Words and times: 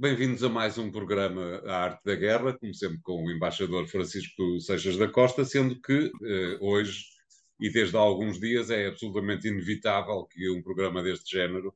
Bem-vindos 0.00 0.44
a 0.44 0.48
mais 0.48 0.78
um 0.78 0.92
programa 0.92 1.60
A 1.66 1.76
Arte 1.76 2.04
da 2.04 2.14
Guerra, 2.14 2.56
como 2.56 2.72
sempre 2.72 3.00
com 3.02 3.24
o 3.24 3.32
embaixador 3.32 3.88
Francisco 3.88 4.60
Seixas 4.60 4.96
da 4.96 5.08
Costa, 5.08 5.44
sendo 5.44 5.80
que 5.80 6.12
eh, 6.22 6.58
hoje 6.60 7.04
e 7.58 7.68
desde 7.68 7.96
há 7.96 8.00
alguns 8.00 8.38
dias 8.38 8.70
é 8.70 8.86
absolutamente 8.86 9.48
inevitável 9.48 10.24
que 10.26 10.48
um 10.50 10.62
programa 10.62 11.02
deste 11.02 11.36
género 11.36 11.74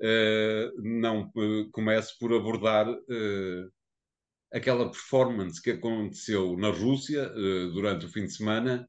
eh, 0.00 0.72
não 0.78 1.30
eh, 1.36 1.68
comece 1.70 2.18
por 2.18 2.32
abordar 2.34 2.88
eh, 3.08 3.68
aquela 4.52 4.90
performance 4.90 5.62
que 5.62 5.70
aconteceu 5.70 6.56
na 6.58 6.70
Rússia 6.70 7.32
eh, 7.32 7.66
durante 7.72 8.06
o 8.06 8.08
fim 8.08 8.24
de 8.24 8.32
semana. 8.32 8.88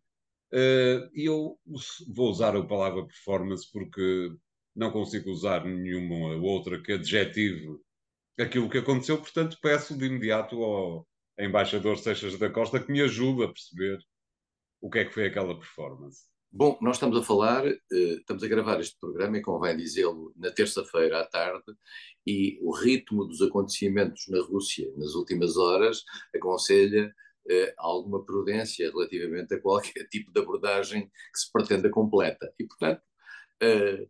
Eh, 0.51 1.09
e 1.13 1.25
eu 1.25 1.59
vou 2.07 2.31
usar 2.31 2.55
a 2.55 2.65
palavra 2.65 3.05
performance 3.05 3.71
porque 3.71 4.31
não 4.75 4.91
consigo 4.91 5.29
usar 5.29 5.63
nenhuma 5.63 6.37
outra 6.37 6.81
que 6.81 6.93
adjetivo 6.93 7.79
aquilo 8.39 8.69
que 8.69 8.79
aconteceu, 8.79 9.17
portanto 9.17 9.57
peço 9.61 9.97
de 9.97 10.05
imediato 10.05 10.61
ao 10.63 11.07
embaixador 11.39 11.97
Seixas 11.97 12.37
da 12.37 12.49
Costa 12.49 12.79
que 12.79 12.91
me 12.91 13.01
ajude 13.01 13.43
a 13.43 13.47
perceber 13.47 13.99
o 14.81 14.89
que 14.89 14.99
é 14.99 15.05
que 15.05 15.13
foi 15.13 15.25
aquela 15.25 15.57
performance. 15.57 16.23
Bom, 16.51 16.77
nós 16.81 16.97
estamos 16.97 17.17
a 17.17 17.23
falar, 17.23 17.65
eh, 17.65 17.77
estamos 17.91 18.43
a 18.43 18.47
gravar 18.47 18.79
este 18.79 18.95
programa, 18.99 19.37
e 19.37 19.41
convém 19.41 19.75
dizê-lo, 19.75 20.31
na 20.35 20.51
terça-feira 20.51 21.21
à 21.21 21.25
tarde, 21.25 21.63
e 22.27 22.59
o 22.61 22.71
ritmo 22.71 23.25
dos 23.25 23.41
acontecimentos 23.41 24.25
na 24.27 24.39
Rússia 24.39 24.87
nas 24.95 25.15
últimas 25.15 25.57
horas 25.57 26.03
aconselha 26.35 27.11
eh, 27.49 27.73
alguma 27.75 28.23
prudência 28.23 28.87
relativamente 28.91 29.55
a 29.55 29.61
qualquer 29.61 30.07
tipo 30.09 30.31
de 30.31 30.39
abordagem 30.41 31.07
que 31.07 31.39
se 31.39 31.51
pretenda 31.51 31.89
completa. 31.89 32.53
E, 32.59 32.65
portanto, 32.67 33.01
eh, 33.59 34.07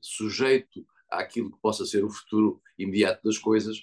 sujeito 0.00 0.86
àquilo 1.10 1.50
que 1.50 1.60
possa 1.60 1.84
ser 1.84 2.04
o 2.04 2.10
futuro 2.10 2.60
imediato 2.78 3.22
das 3.24 3.38
coisas, 3.38 3.78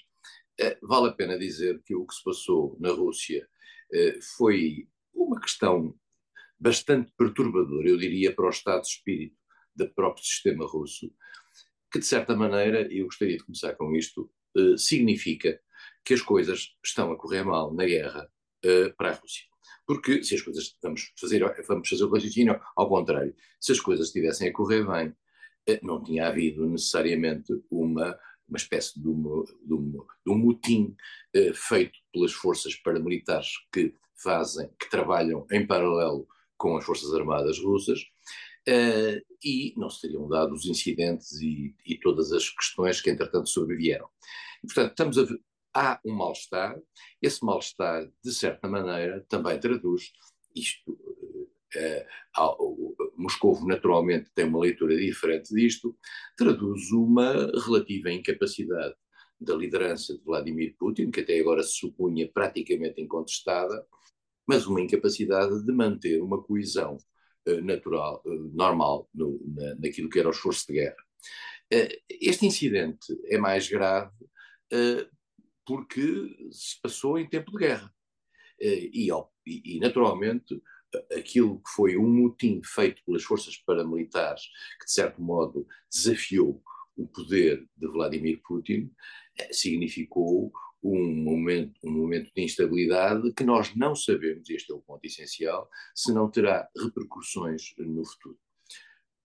vale 0.82 1.10
a 1.10 1.14
pena 1.14 1.38
dizer 1.38 1.82
que 1.84 1.96
o 1.96 2.06
que 2.06 2.16
se 2.16 2.24
passou 2.24 2.76
na 2.80 2.92
Rússia 2.92 3.48
foi 4.38 4.88
uma 5.14 5.40
questão 5.40 5.96
bastante 6.60 7.12
perturbador, 7.18 7.86
eu 7.86 7.98
diria, 7.98 8.34
para 8.34 8.48
o 8.48 8.50
estado 8.50 8.82
de 8.82 8.88
espírito 8.88 9.38
do 9.76 9.88
próprio 9.94 10.26
sistema 10.26 10.66
russo, 10.66 11.12
que 11.92 12.00
de 12.00 12.06
certa 12.06 12.36
maneira, 12.36 12.92
e 12.92 13.00
eu 13.00 13.06
gostaria 13.06 13.38
de 13.38 13.44
começar 13.44 13.74
com 13.76 13.96
isto, 13.96 14.30
eh, 14.56 14.78
significa 14.78 15.60
que 16.04 16.14
as 16.14 16.22
coisas 16.22 16.76
estão 16.84 17.12
a 17.12 17.18
correr 17.18 17.44
mal 17.44 17.74
na 17.74 17.86
guerra 17.86 18.30
eh, 18.64 18.90
para 18.98 19.12
a 19.12 19.14
Rússia. 19.14 19.46
Porque 19.86 20.24
se 20.24 20.36
as 20.36 20.42
coisas, 20.42 20.76
vamos 20.82 21.14
fazer, 21.18 21.44
vamos 21.68 21.88
fazer 21.88 22.04
o 22.04 22.12
raciocínio 22.12 22.60
ao 22.76 22.90
contrário, 22.90 23.36
se 23.60 23.72
as 23.72 23.80
coisas 23.80 24.08
estivessem 24.08 24.50
a 24.50 24.54
correr 24.54 24.86
bem, 24.86 25.08
eh, 25.08 25.16
não 25.82 26.04
tinha 26.04 26.28
havido 26.28 26.68
necessariamente 26.68 27.54
uma, 27.70 28.18
uma 28.48 28.58
espécie 28.58 29.00
de, 29.00 29.08
uma, 29.08 29.44
de, 29.44 29.76
de 30.26 30.32
um 30.32 30.38
motim 30.38 30.96
feito 31.54 32.00
pelas 32.12 32.34
forças 32.34 32.76
paramilitares 32.76 33.50
que 33.72 33.94
fazem, 34.16 34.70
que 34.80 34.90
trabalham 34.90 35.46
em 35.52 35.66
paralelo 35.66 36.28
com 36.58 36.76
as 36.76 36.84
Forças 36.84 37.14
Armadas 37.14 37.60
russas, 37.60 38.02
uh, 38.68 39.22
e 39.44 39.74
não 39.78 39.90
se 39.90 40.02
teriam 40.02 40.28
dado 40.28 40.54
os 40.54 40.66
incidentes 40.66 41.34
e, 41.34 41.76
e, 41.86 41.98
todas 42.00 42.34
as 42.34 42.50
questões 42.50 43.00
que, 43.00 43.10
entretanto, 43.10 43.50
sobrevieram. 43.50 44.10
E, 44.64 44.68
portanto, 44.68 44.90
estamos 44.90 45.18
a 45.18 45.26
há 45.74 46.00
um 46.04 46.12
mal-estar, 46.12 46.76
esse 47.22 47.46
mal-estar, 47.46 48.10
de 48.24 48.34
certa 48.34 48.68
maneira, 48.68 49.24
também 49.30 49.60
traduz 49.60 50.12
isto. 50.56 50.98
Uh, 51.76 53.12
Moscou 53.18 53.66
naturalmente 53.66 54.32
tem 54.34 54.46
uma 54.46 54.60
leitura 54.60 54.96
diferente 54.96 55.54
disto, 55.54 55.98
traduz 56.38 56.92
uma 56.92 57.52
relativa 57.66 58.12
incapacidade 58.12 58.96
da 59.40 59.56
liderança 59.56 60.18
de 60.18 60.24
Vladimir 60.24 60.76
Putin, 60.78 61.12
que 61.12 61.22
até 61.22 61.40
agora 61.40 61.62
se 61.64 61.74
supunha 61.74 62.30
praticamente 62.32 63.02
incontestada, 63.02 63.86
mas 64.48 64.66
uma 64.66 64.82
incapacidade 64.82 65.64
de 65.66 65.72
manter 65.72 66.22
uma 66.22 66.42
coesão 66.42 66.98
uh, 67.48 67.62
natural, 67.62 68.22
uh, 68.26 68.52
normal 68.56 69.10
no, 69.14 69.40
na, 69.46 69.76
naquilo 69.76 70.10
que 70.10 70.20
era 70.20 70.30
o 70.30 70.32
esforço 70.32 70.68
de 70.68 70.74
guerra. 70.74 70.98
Uh, 71.74 71.90
este 72.10 72.46
incidente 72.46 73.14
é 73.26 73.38
mais 73.38 73.68
grave 73.70 74.12
porque 75.66 76.02
se 76.52 76.82
passou 76.82 77.18
em 77.18 77.28
tempo 77.28 77.52
de 77.52 77.58
guerra. 77.58 77.94
E, 78.60 79.10
e, 79.46 79.80
naturalmente, 79.80 80.62
aquilo 81.16 81.60
que 81.60 81.70
foi 81.76 81.98
um 81.98 82.08
motim 82.08 82.62
feito 82.64 83.04
pelas 83.06 83.24
forças 83.24 83.58
paramilitares, 83.58 84.44
que 84.80 84.86
de 84.86 84.92
certo 84.92 85.22
modo 85.22 85.68
desafiou 85.92 86.62
o 86.96 87.08
poder 87.08 87.68
de 87.76 87.88
Vladimir 87.88 88.42
Putin, 88.44 88.92
significou 89.52 90.52
um 90.82 91.14
momento, 91.14 91.80
um 91.84 91.92
momento 91.92 92.32
de 92.36 92.44
instabilidade 92.44 93.34
que 93.34 93.44
nós 93.44 93.76
não 93.76 93.96
sabemos, 93.96 94.50
este 94.50 94.72
é 94.72 94.76
o 94.76 94.82
ponto 94.82 95.04
essencial, 95.06 95.70
se 95.94 96.14
não 96.14 96.30
terá 96.30 96.70
repercussões 96.76 97.74
no 97.78 98.06
futuro. 98.06 98.38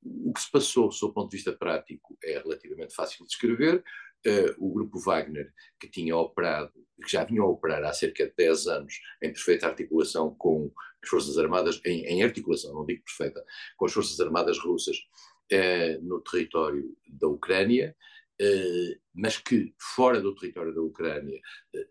O 0.04 0.32
que 0.32 0.40
se 0.40 0.50
passou, 0.50 0.90
sob 0.90 1.12
o 1.12 1.14
ponto 1.14 1.30
de 1.30 1.36
vista 1.36 1.52
prático, 1.52 2.18
é 2.24 2.38
relativamente 2.38 2.94
fácil 2.94 3.24
de 3.24 3.28
descrever. 3.28 3.84
Uh, 4.25 4.55
o 4.59 4.72
grupo 4.72 5.00
Wagner, 5.00 5.53
que 5.81 5.88
tinha 5.88 6.16
operado, 6.16 6.72
que 7.03 7.10
já 7.10 7.25
vinha 7.25 7.43
a 7.43 7.47
operar 7.47 7.83
há 7.83 7.93
cerca 7.93 8.25
de 8.25 8.33
10 8.37 8.66
anos 8.69 9.00
em 9.21 9.33
perfeita 9.33 9.66
articulação 9.66 10.33
com 10.37 10.72
as 11.03 11.09
Forças 11.09 11.37
Armadas, 11.37 11.81
em, 11.84 12.05
em 12.05 12.22
articulação, 12.22 12.72
não 12.72 12.87
digo 12.87 13.03
perfeita, 13.03 13.44
com 13.77 13.87
as 13.87 13.93
Forças 13.93 14.21
Armadas 14.21 14.59
russas 14.60 14.97
uh, 15.53 16.03
no 16.03 16.21
território 16.21 16.97
da 17.09 17.27
Ucrânia, 17.27 17.97
eh, 18.41 18.99
mas 19.15 19.37
que 19.38 19.75
fora 19.78 20.21
do 20.21 20.34
território 20.34 20.75
da 20.75 20.81
Ucrânia 20.81 21.41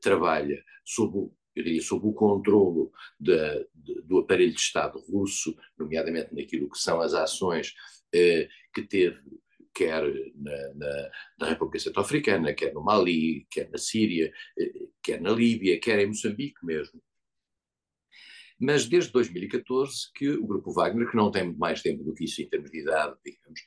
trabalha 0.02 0.62
sob 0.84 1.18
o, 1.18 1.36
eu 1.56 1.64
diria, 1.64 1.82
sob 1.82 2.08
o 2.08 2.14
controlo 2.14 2.92
de, 3.20 3.36
de, 3.74 4.02
do 4.02 4.20
aparelho 4.20 4.54
de 4.54 4.60
Estado 4.60 5.00
russo, 5.00 5.56
nomeadamente 5.78 6.34
naquilo 6.34 6.70
que 6.70 6.78
são 6.78 7.02
as 7.02 7.14
ações 7.14 7.74
eh, 8.14 8.48
que 8.74 8.82
teve 8.84 9.20
quer 9.74 10.04
na, 10.36 10.74
na, 10.76 11.12
na 11.40 11.50
República 11.50 11.80
Centro-Africana, 11.80 12.54
quer 12.54 12.74
no 12.74 12.84
Mali, 12.84 13.46
quer 13.50 13.70
na 13.70 13.78
Síria, 13.78 14.32
quer 15.02 15.22
na 15.22 15.32
Líbia, 15.32 15.80
quer 15.80 16.00
em 16.00 16.08
Moçambique 16.08 16.66
mesmo. 16.66 17.02
Mas 18.60 18.86
desde 18.86 19.12
2014 19.12 20.12
que 20.14 20.30
o 20.30 20.46
Grupo 20.46 20.72
Wagner, 20.72 21.10
que 21.10 21.18
não 21.18 21.32
tem 21.32 21.52
mais 21.56 21.82
tempo 21.82 22.04
do 22.04 22.14
que 22.14 22.26
isso 22.26 22.42
em 22.44 22.48
termos 22.48 22.70
de 22.70 22.82
idade, 22.82 23.18
digamos, 23.26 23.60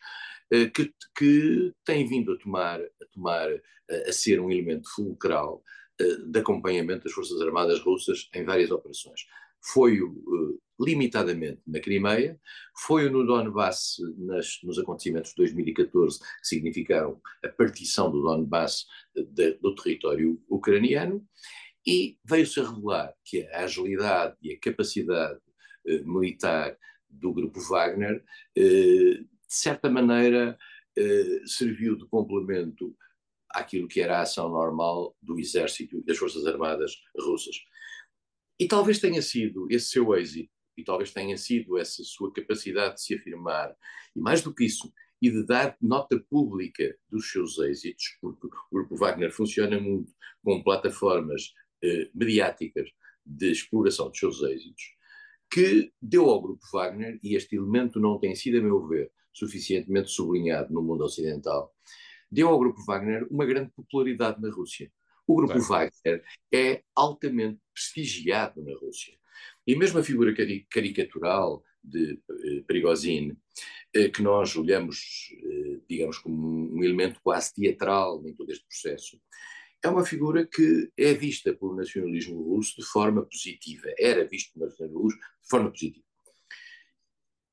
eh, 0.53 0.71
que, 0.71 0.95
que 1.17 1.73
tem 1.85 2.07
vindo 2.07 2.33
a 2.33 2.39
tomar, 2.39 2.81
a, 2.81 3.07
tomar, 3.13 3.51
eh, 3.51 4.09
a 4.09 4.13
ser 4.13 4.39
um 4.41 4.51
elemento 4.51 4.89
fulcral 4.95 5.65
eh, 6.01 6.17
de 6.27 6.39
acompanhamento 6.39 7.05
das 7.05 7.13
Forças 7.13 7.41
Armadas 7.41 7.81
Russas 7.81 8.29
em 8.33 8.45
várias 8.45 8.71
operações. 8.71 9.27
Foi-o 9.61 10.11
uh, 10.11 10.63
limitadamente 10.81 11.61
na 11.67 11.81
Crimeia, 11.81 12.39
foi-o 12.77 13.11
no 13.11 13.25
Donbass 13.25 13.97
nas, 14.17 14.59
nos 14.63 14.79
acontecimentos 14.79 15.31
de 15.31 15.37
2014, 15.37 16.19
que 16.19 16.27
significaram 16.43 17.21
a 17.45 17.49
partição 17.49 18.11
do 18.11 18.23
Donbass 18.23 18.87
de, 19.15 19.53
do 19.55 19.75
território 19.75 20.43
ucraniano, 20.49 21.27
e 21.87 22.19
veio-se 22.25 22.61
a 22.61 22.69
revelar 22.69 23.15
que 23.25 23.43
a 23.49 23.65
agilidade 23.65 24.37
e 24.43 24.53
a 24.53 24.59
capacidade 24.59 25.39
uh, 25.87 26.07
militar 26.07 26.77
do 27.09 27.33
grupo 27.33 27.61
Wagner 27.61 28.25
uh, 28.59 29.35
de 29.55 29.61
certa 29.61 29.89
maneira, 29.89 30.59
eh, 30.97 31.41
serviu 31.47 31.97
de 31.97 32.07
complemento 32.07 32.97
àquilo 33.51 33.87
que 33.87 34.01
era 34.01 34.19
a 34.19 34.23
ação 34.23 34.49
normal 34.49 35.17
do 35.23 35.39
exército 35.39 35.99
e 35.99 36.05
das 36.05 36.19
Forças 36.19 36.47
Armadas 36.47 36.93
russas. 37.19 37.57
E 38.59 38.67
talvez 38.67 38.99
tenha 38.99 39.23
sido 39.23 39.67
esse 39.71 39.89
seu 39.89 40.15
êxito, 40.15 40.51
e 40.77 40.85
talvez 40.85 41.13
tenha 41.13 41.37
sido 41.37 41.79
essa 41.79 42.03
sua 42.05 42.33
capacidade 42.33 42.97
de 42.97 43.03
se 43.03 43.15
afirmar, 43.15 43.75
e 44.15 44.21
mais 44.21 44.43
do 44.43 44.55
que 44.55 44.65
isso, 44.65 44.93
e 45.21 45.31
de 45.31 45.45
dar 45.47 45.77
nota 45.81 46.19
pública 46.29 46.95
dos 47.09 47.31
seus 47.31 47.59
êxitos, 47.59 48.19
porque 48.21 48.47
o 48.47 48.51
Grupo 48.73 48.97
Wagner 48.97 49.33
funciona 49.33 49.81
muito 49.81 50.13
com 50.43 50.63
plataformas 50.63 51.55
eh, 51.83 52.11
mediáticas 52.15 52.89
de 53.25 53.51
exploração 53.51 54.09
dos 54.09 54.19
seus 54.19 54.43
êxitos, 54.43 54.85
que 55.51 55.93
deu 56.01 56.29
ao 56.29 56.43
Grupo 56.43 56.63
Wagner, 56.73 57.19
e 57.23 57.37
este 57.37 57.57
elemento 57.57 57.99
não 57.99 58.19
tem 58.19 58.35
sido, 58.35 58.59
a 58.59 58.61
meu 58.61 58.87
ver, 58.87 59.11
suficientemente 59.33 60.11
sublinhado 60.11 60.73
no 60.73 60.83
mundo 60.83 61.05
ocidental, 61.05 61.75
deu 62.31 62.49
ao 62.49 62.59
Grupo 62.59 62.85
Wagner 62.85 63.27
uma 63.31 63.47
grande 63.47 63.71
popularidade 63.71 64.41
na 64.41 64.51
Rússia. 64.51 64.91
O 65.27 65.37
Grupo 65.37 65.59
Wagner 65.61 66.23
é 66.53 66.83
altamente 66.95 67.61
prestigiado 67.73 68.63
na 68.63 68.77
Rússia. 68.77 69.17
E 69.67 69.75
mesmo 69.75 69.99
a 69.99 70.05
figura 70.05 70.35
caricatural 70.71 71.63
de 71.83 72.21
eh, 72.45 72.63
Prigozhin, 72.67 73.37
eh, 73.93 74.09
que 74.09 74.23
nós 74.23 74.57
olhamos, 74.57 75.31
eh, 75.33 75.81
digamos, 75.89 76.19
como 76.19 76.75
um 76.75 76.83
elemento 76.83 77.21
quase 77.23 77.55
teatral 77.55 78.27
em 78.27 78.35
todo 78.35 78.51
este 78.51 78.67
processo, 78.67 79.21
é 79.83 79.89
uma 79.89 80.05
figura 80.05 80.47
que 80.47 80.91
é 80.97 81.13
vista 81.13 81.55
pelo 81.55 81.77
nacionalismo 81.77 82.43
russo 82.43 82.81
de 82.81 82.87
forma 82.87 83.25
positiva. 83.25 83.93
Era 83.99 84.27
visto 84.27 84.53
pelo 84.55 84.67
nacionalismo 84.67 85.03
russo 85.03 85.17
de 85.17 85.49
forma 85.49 85.71
positiva. 85.71 86.05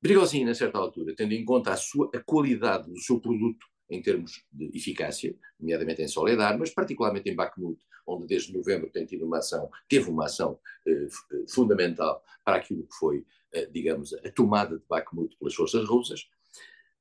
Brigosini, 0.01 0.49
a 0.49 0.55
certa 0.55 0.79
altura, 0.79 1.13
tendo 1.15 1.33
em 1.33 1.45
conta 1.45 1.73
a, 1.73 1.77
sua, 1.77 2.09
a 2.15 2.19
qualidade 2.19 2.89
do 2.89 2.99
seu 2.99 3.19
produto 3.19 3.67
em 3.89 4.01
termos 4.01 4.43
de 4.51 4.71
eficácia, 4.75 5.35
nomeadamente 5.59 6.01
em 6.01 6.07
Soledar, 6.07 6.57
mas 6.57 6.69
particularmente 6.71 7.29
em 7.29 7.35
Bakhmut, 7.35 7.79
onde 8.11 8.27
desde 8.27 8.53
novembro 8.53 8.89
tem 8.89 9.05
tido 9.05 9.25
uma 9.25 9.37
ação, 9.37 9.69
teve 9.87 10.09
uma 10.09 10.25
ação 10.25 10.59
eh, 10.87 11.07
fundamental 11.49 12.23
para 12.43 12.57
aquilo 12.57 12.83
que 12.83 12.95
foi, 12.95 13.25
eh, 13.51 13.65
digamos, 13.67 14.13
a 14.13 14.31
tomada 14.31 14.77
de 14.77 14.85
Bakhmut 14.87 15.37
pelas 15.37 15.53
forças 15.53 15.87
russas. 15.87 16.27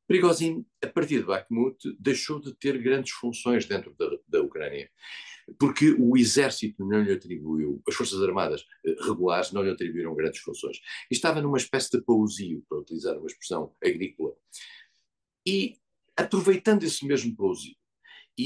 Prigozhin, 0.06 0.66
a 0.82 0.88
partir 0.88 1.20
de 1.20 1.26
Bakhmut, 1.26 1.96
deixou 1.98 2.40
de 2.40 2.52
ter 2.54 2.76
grandes 2.82 3.12
funções 3.12 3.64
dentro 3.64 3.94
da, 3.96 4.10
da 4.26 4.42
Ucrânia, 4.42 4.90
porque 5.58 5.94
o 5.98 6.16
exército 6.16 6.84
não 6.84 7.02
lhe 7.02 7.12
atribuiu, 7.12 7.80
as 7.88 7.94
forças 7.94 8.20
armadas 8.22 8.64
eh, 8.84 8.96
regulares 9.02 9.52
não 9.52 9.62
lhe 9.62 9.70
atribuíram 9.70 10.14
grandes 10.14 10.40
funções. 10.40 10.80
Estava 11.10 11.40
numa 11.40 11.58
espécie 11.58 11.90
de 11.92 12.02
pausio, 12.02 12.64
para 12.68 12.78
utilizar 12.78 13.16
uma 13.16 13.26
expressão 13.26 13.72
agrícola. 13.82 14.34
E 15.46 15.76
aproveitando 16.16 16.82
esse 16.82 17.06
mesmo 17.06 17.34
pausio, 17.34 17.74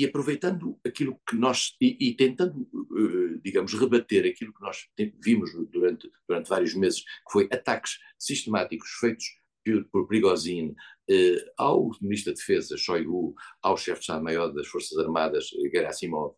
e 0.00 0.04
aproveitando 0.04 0.78
aquilo 0.84 1.20
que 1.28 1.36
nós, 1.36 1.76
e, 1.80 1.96
e 2.08 2.14
tentando, 2.14 2.68
uh, 2.72 3.40
digamos, 3.42 3.72
rebater 3.74 4.26
aquilo 4.26 4.52
que 4.52 4.60
nós 4.60 4.88
vimos 5.22 5.50
durante, 5.70 6.10
durante 6.28 6.48
vários 6.48 6.74
meses, 6.74 7.02
que 7.02 7.32
foi 7.32 7.48
ataques 7.52 7.98
sistemáticos 8.18 8.88
feitos 9.00 9.24
por, 9.64 9.84
por 9.90 10.08
Prigozhin 10.08 10.70
uh, 10.70 11.50
ao 11.56 11.90
Ministro 12.00 12.32
da 12.32 12.38
Defesa, 12.38 12.76
Shoigu, 12.76 13.34
ao 13.62 13.76
chefe 13.76 14.00
de 14.00 14.04
Estado-Maior 14.04 14.52
das 14.52 14.66
Forças 14.66 14.98
Armadas, 14.98 15.48
Gerasimov, 15.72 16.34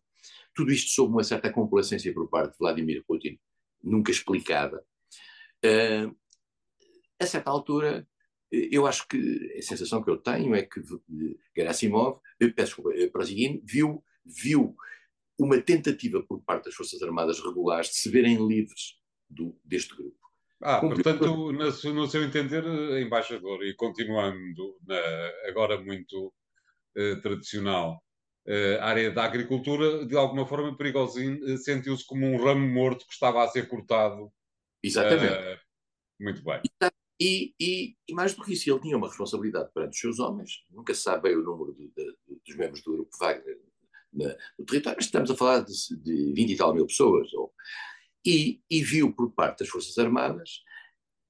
tudo 0.53 0.71
isto 0.71 0.91
sob 0.91 1.13
uma 1.13 1.23
certa 1.23 1.51
complacência 1.51 2.13
por 2.13 2.29
parte 2.29 2.51
de 2.51 2.59
Vladimir 2.59 3.03
Putin, 3.07 3.39
nunca 3.83 4.11
explicada. 4.11 4.83
Uh, 5.65 6.15
a 7.19 7.25
certa 7.25 7.49
altura, 7.49 8.07
eu 8.51 8.87
acho 8.87 9.07
que 9.07 9.55
a 9.57 9.61
sensação 9.61 10.03
que 10.03 10.09
eu 10.09 10.17
tenho 10.17 10.55
é 10.55 10.63
que 10.63 10.81
Gerasimov, 11.55 12.19
eu 12.39 12.53
peço 12.53 12.81
Prozigin, 13.11 13.61
viu, 13.65 14.03
viu 14.25 14.75
uma 15.37 15.61
tentativa 15.61 16.23
por 16.23 16.41
parte 16.41 16.65
das 16.65 16.75
Forças 16.75 17.01
Armadas 17.01 17.39
regulares 17.39 17.89
de 17.89 17.95
se 17.95 18.09
verem 18.09 18.47
livres 18.47 18.95
do, 19.29 19.59
deste 19.63 19.95
grupo. 19.95 20.17
Ah, 20.61 20.79
portanto, 20.79 21.51
no, 21.51 21.93
no, 21.93 22.07
seu 22.07 22.23
entender, 22.23 22.63
embaixador, 22.99 23.63
e 23.63 23.75
continuando 23.75 24.75
na, 24.87 24.97
agora 25.47 25.79
muito 25.79 26.33
uh, 26.97 27.21
tradicional 27.21 28.03
uh, 28.47 28.81
área 28.81 29.11
da 29.11 29.23
agricultura, 29.23 30.03
de 30.05 30.17
alguma 30.17 30.47
forma 30.47 30.75
Perigosinho 30.75 31.53
uh, 31.53 31.57
sentiu-se 31.59 32.03
como 32.07 32.25
um 32.25 32.43
ramo 32.43 32.67
morto 32.67 33.05
que 33.05 33.13
estava 33.13 33.43
a 33.43 33.47
ser 33.47 33.67
cortado. 33.67 34.31
Exatamente. 34.81 35.61
muito 36.19 36.43
bem. 36.43 36.61
E, 37.19 37.53
e, 37.59 37.95
e, 38.07 38.13
mais 38.13 38.35
do 38.35 38.43
que 38.43 38.53
isso, 38.53 38.69
ele 38.69 38.79
tinha 38.79 38.95
uma 38.95 39.07
responsabilidade 39.07 39.71
perante 39.73 39.93
os 39.93 39.99
seus 39.99 40.19
homens, 40.19 40.63
nunca 40.69 40.93
se 40.93 41.01
sabe 41.01 41.23
bem 41.23 41.35
o 41.35 41.43
número 41.43 41.73
de, 41.73 41.87
de, 41.87 42.15
dos 42.45 42.55
membros 42.55 42.83
do 42.83 42.93
grupo 42.93 43.17
Wagner 43.19 43.59
na, 44.13 44.35
no 44.57 44.65
território, 44.65 44.97
mas 44.97 45.05
estamos 45.05 45.31
a 45.31 45.35
falar 45.35 45.61
de, 45.61 45.73
de 45.97 46.33
20 46.33 46.51
e 46.51 46.57
tal 46.57 46.73
mil 46.73 46.85
pessoas. 46.85 47.33
Ou, 47.33 47.53
e, 48.25 48.61
e, 48.69 48.83
viu 48.83 49.13
por 49.13 49.31
parte 49.31 49.59
das 49.59 49.69
Forças 49.69 49.97
Armadas 49.97 50.61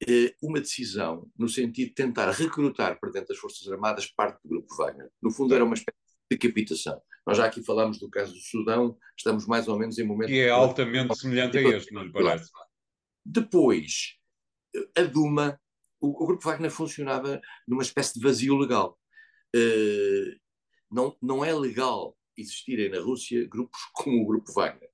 eh, 0.07 0.35
uma 0.41 0.59
decisão 0.59 1.29
no 1.37 1.47
sentido 1.47 1.89
de 1.89 1.95
tentar 1.95 2.31
recrutar 2.31 2.99
para 2.99 3.11
dentro 3.11 3.29
das 3.29 3.37
Forças 3.37 3.67
Armadas 3.71 4.07
parte 4.07 4.41
do 4.43 4.49
grupo 4.49 4.75
Wagner. 4.75 5.09
No 5.21 5.31
fundo, 5.31 5.53
era 5.53 5.63
uma 5.63 5.75
espécie 5.75 5.97
de 6.29 6.37
decapitação. 6.37 7.01
Nós 7.25 7.37
já 7.37 7.45
aqui 7.45 7.63
falamos 7.63 7.99
do 7.99 8.09
caso 8.09 8.33
do 8.33 8.39
Sudão, 8.39 8.97
estamos 9.17 9.45
mais 9.45 9.67
ou 9.67 9.77
menos 9.77 9.97
em 9.97 10.03
momento. 10.03 10.31
E 10.31 10.39
é 10.39 10.49
altamente 10.49 11.13
de... 11.13 11.19
semelhante 11.19 11.57
a 11.57 11.61
este, 11.61 11.93
não 11.93 12.03
lhe 12.03 12.11
parece? 12.11 12.49
Depois, 13.25 14.17
a 14.97 15.03
Duma 15.03 15.59
o, 15.99 16.23
o, 16.23 16.27
Grupo 16.27 16.43
Wagner 16.43 16.71
funcionava 16.71 17.41
numa 17.67 17.83
espécie 17.83 18.13
de 18.13 18.21
vazio 18.21 18.55
legal. 18.55 18.97
Uh, 19.55 20.35
não, 20.91 21.15
não 21.21 21.45
é 21.45 21.53
legal 21.53 22.17
existirem 22.37 22.89
na 22.89 22.99
Rússia 22.99 23.47
grupos 23.47 23.79
como 23.93 24.21
o 24.21 24.25
Grupo 24.25 24.51
Wagner, 24.53 24.89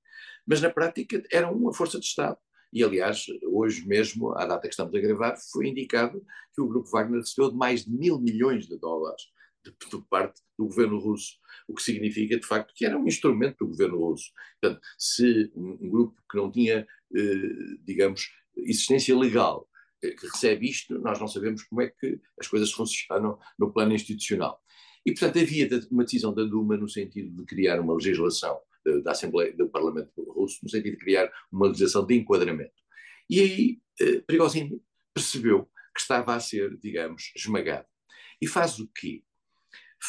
mas 0.46 0.62
na 0.62 0.70
prática 0.70 1.22
eram 1.32 1.54
uma 1.54 1.74
força 1.74 2.00
de 2.00 2.06
Estado. 2.06 2.38
E, 2.72 2.84
aliás, 2.84 3.26
hoje 3.44 3.86
mesmo, 3.86 4.36
à 4.36 4.48
data 4.48 4.68
que 4.68 4.74
estamos 4.74 4.96
a 4.96 5.00
gravar, 5.00 5.36
foi 5.52 5.68
indicado 5.68 6.26
que 6.56 6.62
o 6.62 6.68
Grupo 6.68 6.90
Wagner 6.90 7.20
recebeu 7.20 7.52
de 7.52 7.56
mais 7.56 7.86
de 7.86 7.92
mil 7.92 8.20
milhões 8.20 8.66
de 8.68 8.80
dólares 8.80 9.22
de, 9.64 10.02
parte 10.10 10.42
do 10.58 10.66
governo 10.66 11.00
russo, 11.00 11.38
o 11.68 11.76
que 11.76 11.84
significa, 11.84 12.38
de 12.38 12.46
facto, 12.46 12.74
que 12.76 12.86
era 12.86 12.98
um 12.98 13.08
instrumento 13.08 13.60
do 13.60 13.68
governo 13.68 14.00
russo. 14.00 14.32
Portanto, 14.60 14.82
se 14.98 15.52
um, 15.56 15.78
um 15.82 15.90
grupo 15.90 16.22
que 16.30 16.38
não 16.38 16.52
tinha, 16.52 16.86
eh, 17.16 17.78
digamos, 17.86 18.30
existência 18.58 19.18
legal 19.18 19.70
que 20.12 20.28
recebe 20.28 20.70
isto, 20.70 21.00
nós 21.00 21.20
não 21.20 21.28
sabemos 21.28 21.64
como 21.64 21.82
é 21.82 21.90
que 21.90 22.20
as 22.40 22.48
coisas 22.48 22.72
funcionam 22.72 23.40
no 23.58 23.72
plano 23.72 23.94
institucional. 23.94 24.62
E, 25.06 25.12
portanto, 25.12 25.40
havia 25.40 25.68
uma 25.92 26.04
decisão 26.04 26.34
da 26.34 26.44
Duma 26.44 26.78
no 26.78 26.88
sentido 26.88 27.36
de 27.36 27.46
criar 27.46 27.80
uma 27.80 27.94
legislação 27.94 28.60
da 29.04 29.12
Assembleia 29.12 29.56
do 29.56 29.70
Parlamento 29.70 30.12
Russo, 30.34 30.60
no 30.64 30.70
sentido 30.70 30.94
de 30.94 30.98
criar 30.98 31.32
uma 31.52 31.68
legislação 31.68 32.06
de 32.06 32.16
enquadramento. 32.16 32.74
E 33.30 33.40
aí 33.40 33.82
eh, 34.02 34.22
Prigozhin 34.22 34.82
percebeu 35.14 35.70
que 35.94 36.02
estava 36.02 36.36
a 36.36 36.40
ser, 36.40 36.78
digamos, 36.78 37.32
esmagado. 37.36 37.88
E 38.42 38.48
faz 38.48 38.80
o 38.80 38.90
quê? 38.94 39.24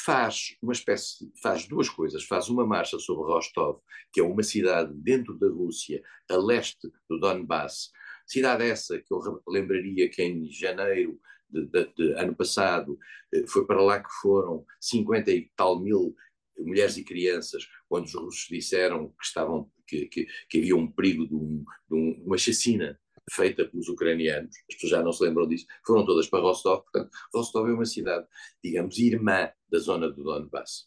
Faz 0.05 0.56
uma 0.61 0.73
espécie, 0.73 1.31
faz 1.40 1.69
duas 1.69 1.88
coisas. 1.88 2.25
Faz 2.25 2.49
uma 2.49 2.67
marcha 2.67 2.99
sobre 2.99 3.32
Rostov, 3.32 3.81
que 4.12 4.20
é 4.20 4.25
uma 4.25 4.43
cidade 4.43 4.93
dentro 4.94 5.38
da 5.38 5.47
Rússia, 5.47 6.02
a 6.29 6.37
leste 6.37 6.90
do 7.08 7.20
Donbass, 7.20 7.90
Cidade 8.26 8.65
essa 8.65 8.99
que 8.99 9.12
eu 9.12 9.43
lembraria 9.47 10.09
que 10.09 10.23
em 10.23 10.50
janeiro 10.50 11.21
de, 11.49 11.67
de, 11.67 11.94
de 11.94 12.12
ano 12.15 12.35
passado 12.35 12.99
eh, 13.32 13.44
foi 13.47 13.67
para 13.67 13.82
lá 13.82 14.03
que 14.03 14.11
foram 14.23 14.65
50 14.81 15.31
e 15.31 15.50
tal 15.56 15.81
mil 15.81 16.17
mulheres 16.59 16.97
e 16.97 17.05
crianças, 17.05 17.67
quando 17.88 18.06
os 18.06 18.15
russos 18.15 18.47
disseram 18.49 19.09
que, 19.09 19.25
estavam, 19.25 19.71
que, 19.87 20.06
que, 20.06 20.26
que 20.49 20.59
havia 20.59 20.76
um 20.76 20.91
perigo 20.91 21.26
de, 21.26 21.35
um, 21.35 21.65
de 21.88 21.94
um, 21.97 22.23
uma 22.25 22.38
chacina 22.38 22.99
feita 23.32 23.65
pelos 23.65 23.88
ucranianos, 23.88 24.55
as 24.69 24.75
pessoas 24.75 24.91
já 24.91 25.03
não 25.03 25.12
se 25.12 25.25
lembram 25.25 25.49
disso, 25.49 25.67
foram 25.85 26.05
todas 26.05 26.29
para 26.29 26.41
Rostov, 26.41 26.82
portanto, 26.82 27.11
Rostov 27.35 27.69
é 27.69 27.73
uma 27.73 27.87
cidade, 27.87 28.26
digamos, 28.62 28.99
irmã 28.99 29.50
da 29.71 29.79
zona 29.79 30.11
do 30.11 30.23
Donbass. 30.23 30.87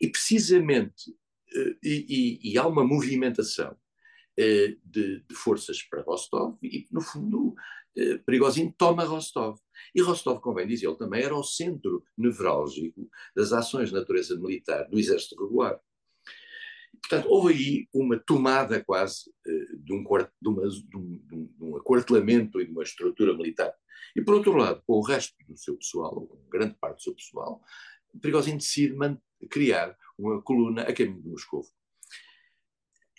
E 0.00 0.08
precisamente, 0.08 1.16
eh, 1.54 1.76
e, 1.82 2.40
e, 2.42 2.52
e 2.52 2.58
há 2.58 2.66
uma 2.66 2.84
movimentação 2.84 3.76
de, 4.84 5.24
de, 5.26 5.34
forças 5.34 5.82
para 5.82 6.02
Rostov 6.02 6.56
e, 6.62 6.86
no 6.90 7.00
fundo, 7.00 7.54
eh, 7.96 8.18
Prigozhin 8.18 8.70
toma 8.70 9.04
Rostov. 9.04 9.58
E 9.94 10.02
Rostov, 10.02 10.40
convém 10.40 10.66
dizer, 10.66 10.86
ele 10.86 10.96
também 10.96 11.22
era 11.22 11.34
o 11.34 11.42
centro 11.42 12.04
nevrálgico 12.16 13.08
das 13.34 13.52
ações 13.52 13.88
de 13.88 13.94
natureza 13.94 14.36
militar 14.36 14.88
do 14.88 14.98
exército 14.98 15.42
regular. 15.42 15.80
Portanto, 17.00 17.28
houve 17.28 17.54
aí 17.54 17.88
uma 17.94 18.18
tomada 18.18 18.82
quase 18.84 19.30
eh, 19.46 19.76
de, 19.78 19.92
um, 19.92 20.02
de, 20.02 20.48
uma, 20.48 20.68
de, 20.68 20.96
um, 20.96 21.20
de 21.24 21.64
um 21.64 22.60
e 22.60 22.66
de 22.66 22.72
uma 22.72 22.82
estrutura 22.82 23.36
militar. 23.36 23.72
E, 24.14 24.22
por 24.22 24.34
outro 24.34 24.56
lado, 24.56 24.82
com 24.86 24.94
o 24.94 25.02
resto 25.02 25.34
do 25.48 25.56
seu 25.56 25.76
pessoal, 25.76 26.26
com 26.26 26.48
grande 26.48 26.74
parte 26.74 26.96
do 26.96 27.02
seu 27.02 27.14
pessoal, 27.14 27.62
Prigozhin 28.20 28.56
decide 28.56 28.96
criar 29.50 29.96
uma 30.18 30.40
coluna 30.42 30.82
a 30.82 30.92
caminho 30.92 31.22
de 31.22 31.28
Moscou. 31.28 31.64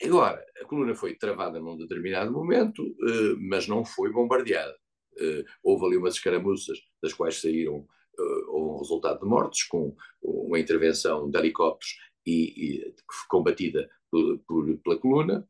Agora, 0.04 0.46
a 0.62 0.66
coluna 0.66 0.94
foi 0.94 1.16
travada 1.16 1.60
num 1.60 1.77
determinado 1.77 2.32
momento, 2.32 2.84
uh, 2.84 3.38
mas 3.39 3.68
não 3.68 3.84
foi 3.84 4.12
bombardeada. 4.12 4.75
Uh, 5.13 5.44
houve 5.63 5.86
ali 5.86 5.98
umas 5.98 6.16
escaramuças, 6.16 6.77
das 7.01 7.13
quais 7.13 7.42
saíram 7.42 7.88
uh, 8.20 8.58
um 8.58 8.77
resultado 8.77 9.20
de 9.20 9.25
mortes, 9.25 9.63
com 9.63 9.96
uma 10.22 10.60
intervenção 10.60 11.30
de 11.30 11.38
helicópteros 11.38 11.98
e, 12.25 12.86
e 12.86 12.96
combatida 13.27 13.89
por, 14.12 14.39
por, 14.48 14.77
pela 14.80 15.00
coluna, 15.00 15.48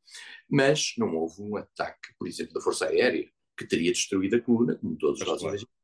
mas 0.50 0.94
não 0.98 1.16
houve 1.16 1.42
um 1.42 1.58
ataque, 1.58 2.14
por 2.18 2.28
exemplo, 2.28 2.54
da 2.54 2.62
Força 2.62 2.86
Aérea, 2.86 3.30
que 3.58 3.66
teria 3.66 3.92
destruído 3.92 4.36
a 4.36 4.42
coluna, 4.42 4.76
como 4.76 4.98
todos 4.98 5.20
nós 5.22 5.42
imaginamos. 5.42 5.77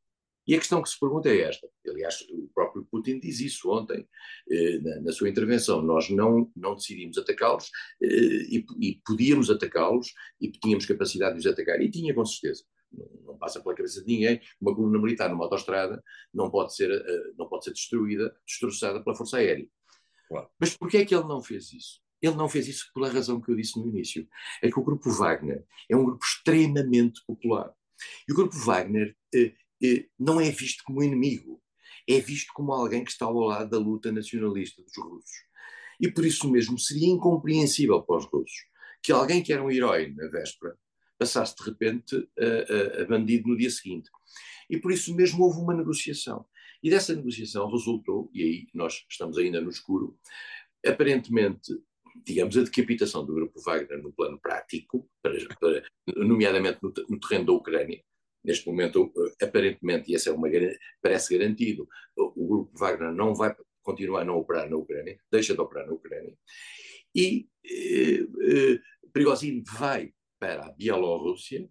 E 0.45 0.55
a 0.55 0.57
questão 0.57 0.81
que 0.81 0.89
se 0.89 0.99
pergunta 0.99 1.29
é 1.29 1.41
esta. 1.41 1.67
Aliás, 1.87 2.21
o 2.29 2.49
próprio 2.53 2.85
Putin 2.85 3.19
diz 3.19 3.39
isso 3.39 3.69
ontem, 3.71 4.07
eh, 4.49 4.79
na, 4.79 5.01
na, 5.01 5.11
sua 5.11 5.29
intervenção. 5.29 5.81
Nós 5.81 6.09
não, 6.09 6.51
não 6.55 6.75
decidimos 6.75 7.17
atacá-los 7.17 7.69
eh, 8.01 8.07
e, 8.07 8.65
e, 8.79 9.01
podíamos 9.05 9.49
atacá-los 9.49 10.13
e 10.41 10.51
tínhamos 10.51 10.85
capacidade 10.85 11.33
de 11.33 11.39
os 11.39 11.53
atacar. 11.53 11.81
E 11.81 11.89
tinha, 11.89 12.13
com 12.13 12.25
certeza. 12.25 12.63
Não, 12.91 13.09
não, 13.25 13.37
passa 13.37 13.61
pela 13.61 13.73
cabeça 13.73 14.01
de 14.03 14.07
ninguém. 14.07 14.41
Uma 14.59 14.75
coluna 14.75 14.99
militar 14.99 15.29
numa 15.29 15.45
autostrada 15.45 16.03
não 16.33 16.51
pode 16.51 16.75
ser, 16.75 16.91
eh, 16.91 17.31
não 17.37 17.47
pode 17.47 17.63
ser 17.63 17.71
destruída, 17.71 18.35
destroçada 18.45 19.01
pela 19.01 19.15
Força 19.15 19.37
Aérea. 19.37 19.67
Claro. 20.27 20.49
Mas 20.59 20.75
porquê 20.75 20.97
é 20.97 21.05
que 21.05 21.15
ele 21.15 21.27
não 21.27 21.41
fez 21.41 21.71
isso? 21.71 22.01
Ele 22.21 22.35
não 22.35 22.47
fez 22.47 22.67
isso 22.67 22.89
pela 22.93 23.09
razão 23.09 23.41
que 23.41 23.51
eu 23.51 23.55
disse 23.55 23.77
no 23.77 23.87
início. 23.87 24.27
É 24.61 24.69
que 24.69 24.79
o 24.79 24.83
Grupo 24.83 25.09
Wagner 25.09 25.65
é 25.89 25.95
um 25.95 26.05
grupo 26.05 26.23
extremamente 26.23 27.21
popular. 27.27 27.73
E 28.27 28.31
o 28.31 28.35
Grupo 28.35 28.55
Wagner 28.55 29.15
eh, 29.33 29.53
não 30.19 30.39
é 30.39 30.49
visto 30.49 30.83
como 30.83 31.03
inimigo, 31.03 31.61
é 32.07 32.19
visto 32.19 32.51
como 32.53 32.73
alguém 32.73 33.03
que 33.03 33.11
está 33.11 33.25
ao 33.25 33.39
lado 33.39 33.69
da 33.69 33.77
luta 33.77 34.11
nacionalista 34.11 34.81
dos 34.81 34.95
russos. 34.97 35.31
E 35.99 36.11
por 36.11 36.25
isso 36.25 36.49
mesmo 36.49 36.77
seria 36.77 37.07
incompreensível 37.07 38.01
para 38.01 38.17
os 38.17 38.25
russos 38.25 38.73
que 39.03 39.11
alguém 39.11 39.43
que 39.43 39.51
era 39.51 39.61
um 39.61 39.69
herói 39.69 40.13
na 40.15 40.27
véspera 40.29 40.77
passasse 41.19 41.55
de 41.55 41.63
repente 41.63 42.15
a, 42.39 42.99
a, 42.99 43.03
a 43.03 43.05
bandido 43.05 43.49
no 43.49 43.57
dia 43.57 43.69
seguinte. 43.69 44.09
E 44.69 44.79
por 44.79 44.91
isso 44.91 45.13
mesmo 45.13 45.43
houve 45.43 45.59
uma 45.59 45.75
negociação. 45.75 46.45
E 46.81 46.89
dessa 46.89 47.15
negociação 47.15 47.69
resultou, 47.69 48.29
e 48.33 48.43
aí 48.43 48.67
nós 48.73 49.05
estamos 49.09 49.37
ainda 49.37 49.61
no 49.61 49.69
escuro, 49.69 50.17
aparentemente, 50.85 51.71
digamos, 52.25 52.57
a 52.57 52.63
decapitação 52.63 53.25
do 53.25 53.33
grupo 53.33 53.61
Wagner 53.61 54.01
no 54.01 54.11
plano 54.13 54.39
prático, 54.39 55.09
para, 55.21 55.37
para, 55.59 55.83
nomeadamente 56.15 56.79
no, 56.81 56.93
no, 57.09 57.19
terreno 57.19 57.45
da 57.45 57.53
Ucrânia. 57.53 58.03
Neste 58.43 58.67
momento, 58.67 59.11
aparentemente, 59.41 60.11
e 60.11 60.15
essa 60.15 60.29
é 60.29 60.33
uma 60.33 60.49
parece 61.01 61.37
garantido, 61.37 61.87
o, 62.17 62.47
grupo 62.47 62.77
Wagner 62.77 63.13
não 63.13 63.33
vai 63.33 63.55
continuar 63.81 64.21
a 64.21 64.25
não 64.25 64.37
operar 64.37 64.69
na 64.69 64.77
Ucrânia, 64.77 65.17
deixa 65.31 65.53
de 65.53 65.61
operar 65.61 65.87
na 65.87 65.93
Ucrânia. 65.93 66.37
E 67.15 67.47
eh, 67.65 68.25
eh, 68.41 68.79
Prigozhin 69.11 69.63
vai 69.65 70.13
para 70.39 70.65
a 70.65 70.71
Bielorrússia 70.71 71.69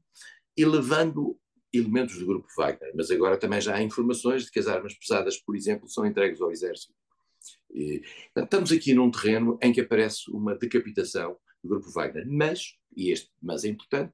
e 0.57 0.64
levando 0.64 1.38
elementos 1.73 2.19
do 2.19 2.26
grupo 2.26 2.47
Wagner, 2.57 2.93
mas 2.95 3.11
agora 3.11 3.38
também 3.38 3.61
já 3.61 3.75
há 3.75 3.83
informações 3.83 4.45
de 4.45 4.50
que 4.50 4.59
as 4.59 4.67
armas 4.67 4.95
pesadas, 4.95 5.38
por 5.38 5.57
exemplo, 5.57 5.88
são 5.88 6.07
entregues 6.07 6.41
ao 6.41 6.50
exército. 6.50 6.95
E, 7.71 8.02
estamos 8.37 8.71
aqui 8.71 8.95
num 8.95 9.11
terreno 9.11 9.59
em 9.62 9.73
que 9.73 9.81
aparece 9.81 10.31
uma 10.31 10.55
decapitação 10.55 11.37
do 11.62 11.71
grupo 11.71 11.91
Wagner, 11.91 12.26
mas, 12.29 12.75
e 12.95 13.11
este 13.11 13.31
mas 13.41 13.64
é 13.64 13.69
importante, 13.69 14.12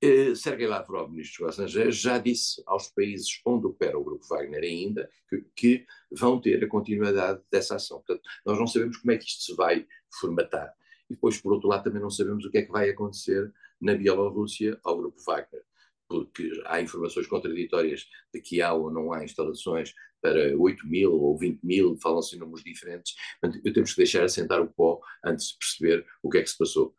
eh, 0.00 0.34
Sergei 0.34 0.66
Lavrov, 0.66 1.10
ministro 1.10 1.44
dos 1.44 1.54
Estrangeiros, 1.54 1.96
já 1.96 2.18
disse 2.18 2.62
aos 2.66 2.88
países 2.88 3.40
onde 3.44 3.66
opera 3.66 3.98
o 3.98 4.04
grupo 4.04 4.26
Wagner 4.28 4.62
ainda 4.62 5.10
que, 5.28 5.44
que, 5.54 5.86
vão 6.10 6.40
ter 6.40 6.62
a 6.64 6.68
continuidade 6.68 7.40
dessa 7.50 7.76
ação. 7.76 7.98
Portanto, 7.98 8.22
nós 8.44 8.58
não 8.58 8.66
sabemos 8.66 8.96
como 8.98 9.12
é 9.12 9.16
que 9.16 9.24
isto 9.24 9.42
se 9.42 9.54
vai 9.54 9.86
formatar. 10.20 10.72
E 11.10 11.14
depois, 11.14 11.40
por 11.40 11.52
outro 11.52 11.68
lado, 11.68 11.84
também 11.84 12.02
não 12.02 12.10
sabemos 12.10 12.44
o 12.44 12.50
que 12.50 12.58
é 12.58 12.62
que 12.62 12.72
vai 12.72 12.88
acontecer 12.90 13.52
na 13.80 13.94
Bielorrússia 13.94 14.78
ao 14.82 14.96
grupo 14.96 15.20
Wagner 15.26 15.64
porque 16.08 16.50
há 16.64 16.80
informações 16.80 17.26
contraditórias 17.26 18.08
de 18.32 18.40
que 18.40 18.62
há 18.62 18.72
ou 18.72 18.90
não 18.90 19.12
há 19.12 19.22
instalações 19.22 19.94
para 20.20 20.56
8 20.56 20.86
mil 20.86 21.12
ou 21.12 21.36
20 21.36 21.62
mil, 21.62 21.96
falam-se 21.98 22.34
em 22.34 22.38
números 22.38 22.64
diferentes. 22.64 23.14
Portanto, 23.40 23.72
temos 23.72 23.90
que 23.92 23.98
deixar 23.98 24.24
assentar 24.24 24.60
o 24.60 24.72
pó 24.72 25.00
antes 25.24 25.48
de 25.48 25.58
perceber 25.58 26.06
o 26.22 26.30
que 26.30 26.38
é 26.38 26.42
que 26.42 26.50
se 26.50 26.58
passou. 26.58 26.94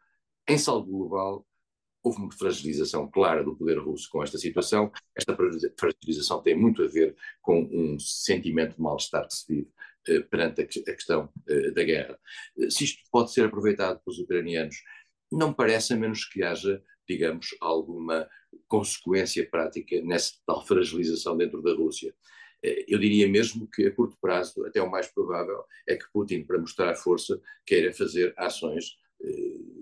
Em 0.47 0.57
saldo 0.57 0.89
global, 0.89 1.45
houve 2.03 2.19
uma 2.19 2.31
fragilização 2.31 3.09
clara 3.09 3.43
do 3.43 3.55
poder 3.55 3.77
russo 3.77 4.09
com 4.09 4.23
esta 4.23 4.37
situação. 4.37 4.91
Esta 5.15 5.35
fragilização 5.77 6.41
tem 6.41 6.55
muito 6.55 6.83
a 6.83 6.87
ver 6.87 7.15
com 7.41 7.61
um 7.71 7.99
sentimento 7.99 8.75
de 8.75 8.81
mal-estar 8.81 9.27
que 9.27 9.33
se 9.33 9.45
vive 9.47 9.71
eh, 10.07 10.21
perante 10.21 10.61
a, 10.61 10.65
questão 10.65 11.29
eh, 11.47 11.71
da 11.71 11.83
guerra. 11.83 12.19
Eh, 12.57 12.69
se 12.69 12.85
isto 12.85 13.03
pode 13.11 13.31
ser 13.33 13.45
aproveitado 13.45 13.99
pelos 14.03 14.19
ucranianos, 14.19 14.77
não 15.31 15.53
parece, 15.53 15.93
a 15.93 15.97
menos 15.97 16.25
que 16.25 16.41
haja, 16.41 16.81
digamos, 17.07 17.49
alguma 17.59 18.27
consequência 18.67 19.47
prática 19.49 20.01
nessa 20.01 20.33
tal 20.45 20.65
fragilização 20.65 21.37
dentro 21.37 21.61
da 21.61 21.73
Rússia. 21.73 22.15
Eu 22.61 22.99
diria 22.99 23.27
mesmo 23.27 23.69
que 23.69 23.85
a 23.85 23.95
curto 23.95 24.17
prazo, 24.19 24.65
até 24.65 24.81
o 24.81 24.89
mais 24.89 25.07
provável, 25.07 25.63
é 25.87 25.95
que 25.95 26.05
Putin, 26.11 26.43
para 26.43 26.59
mostrar 26.59 26.93
força, 26.95 27.39
queira 27.65 27.93
fazer 27.93 28.33
ações 28.37 28.97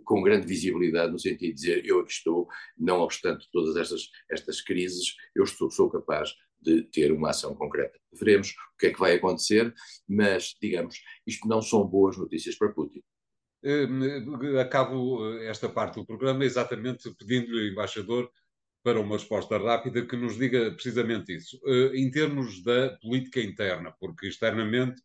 com 0.03 0.21
grande 0.21 0.47
visibilidade, 0.47 1.11
no 1.11 1.19
sentido 1.19 1.49
de 1.49 1.53
dizer 1.53 1.85
eu 1.85 1.99
aqui 1.99 2.11
estou, 2.11 2.47
não 2.77 3.01
obstante 3.01 3.47
todas 3.51 3.75
estas, 3.75 4.09
estas 4.29 4.61
crises, 4.61 5.15
eu 5.35 5.43
estou, 5.43 5.69
sou 5.69 5.89
capaz 5.89 6.33
de 6.59 6.83
ter 6.83 7.11
uma 7.11 7.29
ação 7.29 7.53
concreta. 7.53 7.99
Veremos 8.13 8.49
o 8.49 8.77
que 8.79 8.87
é 8.87 8.93
que 8.93 8.99
vai 8.99 9.15
acontecer, 9.15 9.73
mas, 10.07 10.55
digamos, 10.61 11.01
isto 11.25 11.47
não 11.47 11.61
são 11.61 11.85
boas 11.85 12.17
notícias 12.17 12.55
para 12.55 12.71
Putin. 12.71 13.03
Eh, 13.63 13.87
acabo 14.59 15.37
esta 15.41 15.69
parte 15.69 15.95
do 15.95 16.05
programa 16.05 16.45
exatamente 16.45 17.13
pedindo-lhe, 17.15 17.71
embaixador, 17.71 18.31
para 18.83 19.01
uma 19.01 19.17
resposta 19.17 19.57
rápida 19.57 20.05
que 20.05 20.15
nos 20.15 20.37
diga 20.37 20.71
precisamente 20.71 21.35
isso. 21.35 21.59
Em 21.93 22.09
termos 22.09 22.63
da 22.63 22.97
política 23.01 23.41
interna, 23.41 23.93
porque 23.99 24.27
externamente, 24.27 25.01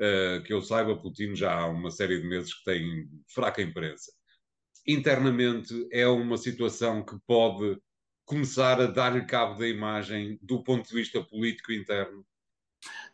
uh, 0.00 0.42
que 0.42 0.52
eu 0.52 0.60
saiba, 0.60 0.96
Putin 0.96 1.34
já 1.34 1.52
há 1.52 1.66
uma 1.66 1.90
série 1.90 2.20
de 2.20 2.26
meses 2.26 2.54
que 2.54 2.64
tem 2.64 3.08
fraca 3.28 3.62
imprensa. 3.62 4.12
Internamente, 4.86 5.86
é 5.92 6.06
uma 6.06 6.36
situação 6.36 7.04
que 7.04 7.16
pode 7.26 7.78
começar 8.24 8.80
a 8.80 8.86
dar-lhe 8.86 9.24
cabo 9.26 9.58
da 9.58 9.68
imagem 9.68 10.38
do 10.42 10.62
ponto 10.62 10.88
de 10.88 10.94
vista 10.94 11.22
político 11.22 11.72
interno? 11.72 12.24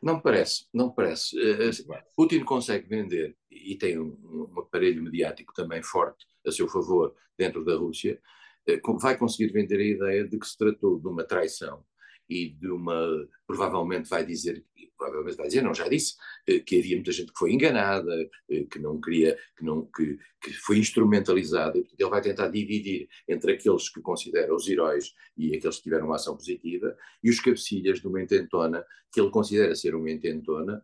Não 0.03 0.21
parece, 0.21 0.67
não 0.73 0.91
parece. 0.91 1.37
Uh, 1.37 1.71
Putin 2.17 2.45
consegue 2.45 2.89
vender, 2.89 3.37
e 3.51 3.77
tem 3.77 3.99
um, 3.99 4.17
um 4.55 4.61
aparelho 4.61 5.03
mediático 5.03 5.53
também 5.53 5.83
forte 5.83 6.27
a 6.47 6.51
seu 6.51 6.69
favor 6.69 7.15
dentro 7.37 7.65
da 7.65 7.77
Rússia, 7.77 8.21
eh, 8.67 8.81
vai 9.01 9.17
conseguir 9.17 9.53
vender 9.53 9.79
a 9.79 9.85
ideia 9.85 10.29
de 10.29 10.39
que 10.39 10.47
se 10.47 10.57
tratou 10.57 10.99
de 10.99 11.07
uma 11.07 11.25
traição 11.25 11.85
e 12.29 12.51
de 12.51 12.69
uma 12.69 13.29
provavelmente 13.47 14.09
vai 14.09 14.25
dizer 14.25 14.65
provavelmente 14.97 15.37
vai 15.37 15.47
dizer 15.47 15.63
não 15.63 15.75
já 15.75 15.89
disse 15.89 16.17
eh, 16.47 16.59
que 16.61 16.79
havia 16.79 16.97
muita 16.97 17.13
gente 17.13 17.33
que 17.33 17.39
foi 17.39 17.53
enganada 17.53 18.13
eh, 18.51 18.65
que 18.71 18.79
não 18.79 19.01
queria 19.01 19.39
que 19.57 19.65
não 19.65 19.87
que, 19.87 20.19
que 20.43 20.53
foi 20.53 20.79
instrumentalizada 20.79 21.79
e 21.79 21.87
ele 21.99 22.11
vai 22.11 22.21
tentar 22.21 22.49
dividir 22.49 23.09
entre 23.27 23.53
aqueles 23.53 23.89
que 23.89 24.01
considera 24.01 24.55
os 24.55 24.69
heróis 24.69 25.15
e 25.37 25.57
aqueles 25.57 25.77
que 25.77 25.85
tiveram 25.85 26.07
uma 26.07 26.17
ação 26.17 26.37
positiva 26.37 26.97
e 27.23 27.31
os 27.31 27.41
cabecilhas 27.41 28.01
de 28.01 28.07
uma 28.07 28.23
intentona 28.23 28.85
que 29.13 29.21
ele 29.21 29.31
considera 29.31 29.75
ser 29.75 29.95
uma 29.95 30.11
intentona 30.11 30.83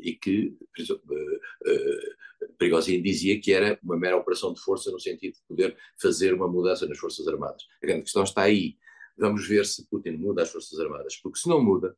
e 0.00 0.14
que 0.14 0.56
Prigozhin 2.58 3.02
dizia 3.02 3.40
que 3.40 3.52
era 3.52 3.78
uma 3.82 3.96
mera 3.96 4.16
operação 4.16 4.52
de 4.52 4.60
força 4.60 4.90
no 4.90 5.00
sentido 5.00 5.34
de 5.34 5.42
poder 5.46 5.76
fazer 6.00 6.34
uma 6.34 6.48
mudança 6.48 6.86
nas 6.86 6.98
Forças 6.98 7.26
Armadas. 7.26 7.62
A 7.82 7.86
grande 7.86 8.02
questão 8.02 8.22
está 8.22 8.42
aí. 8.42 8.76
Vamos 9.18 9.46
ver 9.46 9.66
se 9.66 9.86
Putin 9.88 10.12
muda 10.12 10.42
as 10.42 10.50
Forças 10.50 10.78
Armadas, 10.78 11.16
porque 11.16 11.38
se 11.38 11.48
não 11.48 11.62
muda, 11.62 11.96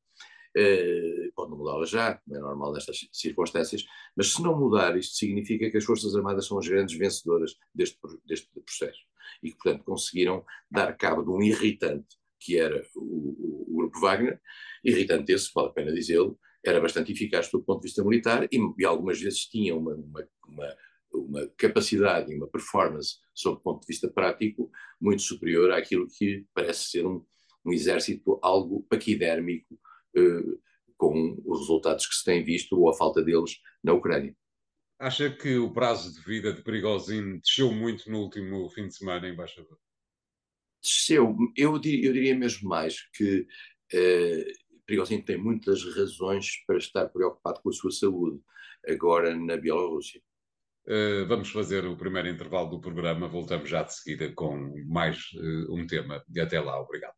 eh, 0.57 1.31
pode 1.35 1.51
não 1.51 1.59
mudá-las 1.59 1.91
já, 1.91 2.21
não 2.27 2.37
é 2.37 2.41
normal 2.41 2.73
nestas 2.73 3.09
circunstâncias, 3.13 3.85
mas 4.17 4.33
se 4.33 4.43
não 4.43 4.59
mudar, 4.59 4.97
isto 4.97 5.17
significa 5.17 5.71
que 5.71 5.77
as 5.77 5.85
Forças 5.85 6.15
Armadas 6.17 6.47
são 6.47 6.59
as 6.59 6.67
grandes 6.67 6.97
vencedoras 6.97 7.57
deste, 7.75 7.99
deste 8.27 8.49
processo 8.65 9.01
e 9.43 9.51
que, 9.51 9.57
portanto, 9.59 9.85
conseguiram 9.85 10.45
dar 10.71 10.97
cabo 10.97 11.23
de 11.23 11.31
um 11.31 11.43
irritante 11.43 12.19
que 12.41 12.59
era 12.59 12.83
o, 12.97 13.01
o, 13.01 13.67
o 13.69 13.77
Grupo 13.77 14.01
Wagner, 14.01 14.41
irritante 14.83 15.33
esse, 15.33 15.51
vale 15.55 15.69
a 15.69 15.73
pena 15.73 15.93
dizê-lo, 15.93 16.39
era 16.65 16.81
bastante 16.81 17.13
eficaz 17.13 17.51
do 17.51 17.63
ponto 17.63 17.83
de 17.83 17.89
vista 17.89 18.03
militar 18.03 18.49
e, 18.51 18.59
e 18.79 18.85
algumas 18.85 19.21
vezes 19.21 19.47
tinha 19.47 19.75
uma, 19.77 19.95
uma, 19.95 20.27
uma, 20.49 20.77
uma, 21.25 21.47
capacidade 21.57 22.33
e 22.33 22.37
uma 22.37 22.47
performance, 22.47 23.17
sob 23.35 23.59
o 23.59 23.61
ponto 23.61 23.81
de 23.81 23.87
vista 23.87 24.09
prático, 24.09 24.71
muito 25.01 25.23
superior 25.23 25.71
àquilo 25.73 26.07
que 26.09 26.47
parece 26.55 26.91
ser 26.91 27.07
um, 27.07 27.25
um 27.65 27.73
exército 27.73 28.39
algo 28.43 28.83
paquidérmico, 28.89 29.79
eh, 30.17 30.59
com 30.97 31.41
os 31.47 31.61
resultados 31.61 32.07
que 32.07 32.15
se 32.15 32.25
tem 32.25 32.45
visto 32.45 32.79
ou 32.79 32.91
a 32.91 32.95
falta 32.95 33.23
deles 33.23 33.59
na 33.83 33.93
Ucrânia. 33.95 34.37
Acha 34.99 35.31
que 35.31 35.57
o 35.57 35.73
prazo 35.73 36.13
de 36.13 36.21
vida 36.23 36.53
de 36.53 36.63
Prigozhin 36.63 37.39
desceu 37.39 37.73
muito 37.73 38.11
no 38.11 38.19
último 38.19 38.69
fim 38.69 38.87
de 38.87 38.95
semana, 38.95 39.27
embaixador? 39.27 39.79
Desceu. 40.83 41.35
Eu, 41.57 41.73
eu 41.73 41.79
diria 41.79 42.37
mesmo 42.37 42.69
mais 42.69 43.01
que 43.13 43.47
eh, 43.93 44.53
Prigozhin 44.85 45.23
tem 45.23 45.39
muitas 45.39 45.83
razões 45.95 46.63
para 46.67 46.77
estar 46.77 47.09
preocupado 47.09 47.63
com 47.63 47.71
a 47.71 47.73
sua 47.73 47.91
saúde, 47.91 48.43
agora 48.87 49.35
na 49.35 49.57
Bielorrússia. 49.57 50.21
Uh, 50.87 51.27
vamos 51.27 51.51
fazer 51.51 51.85
o 51.85 51.97
primeiro 51.97 52.29
intervalo 52.29 52.71
do 52.71 52.81
programa, 52.81 53.29
voltamos 53.29 53.69
já 53.69 53.83
de 53.83 53.95
seguida 53.95 54.33
com 54.33 54.73
mais 54.89 55.19
uh, 55.35 55.75
um 55.75 55.87
tema. 55.87 56.25
E 56.35 56.41
até 56.41 56.59
lá, 56.59 56.81
obrigado. 56.81 57.15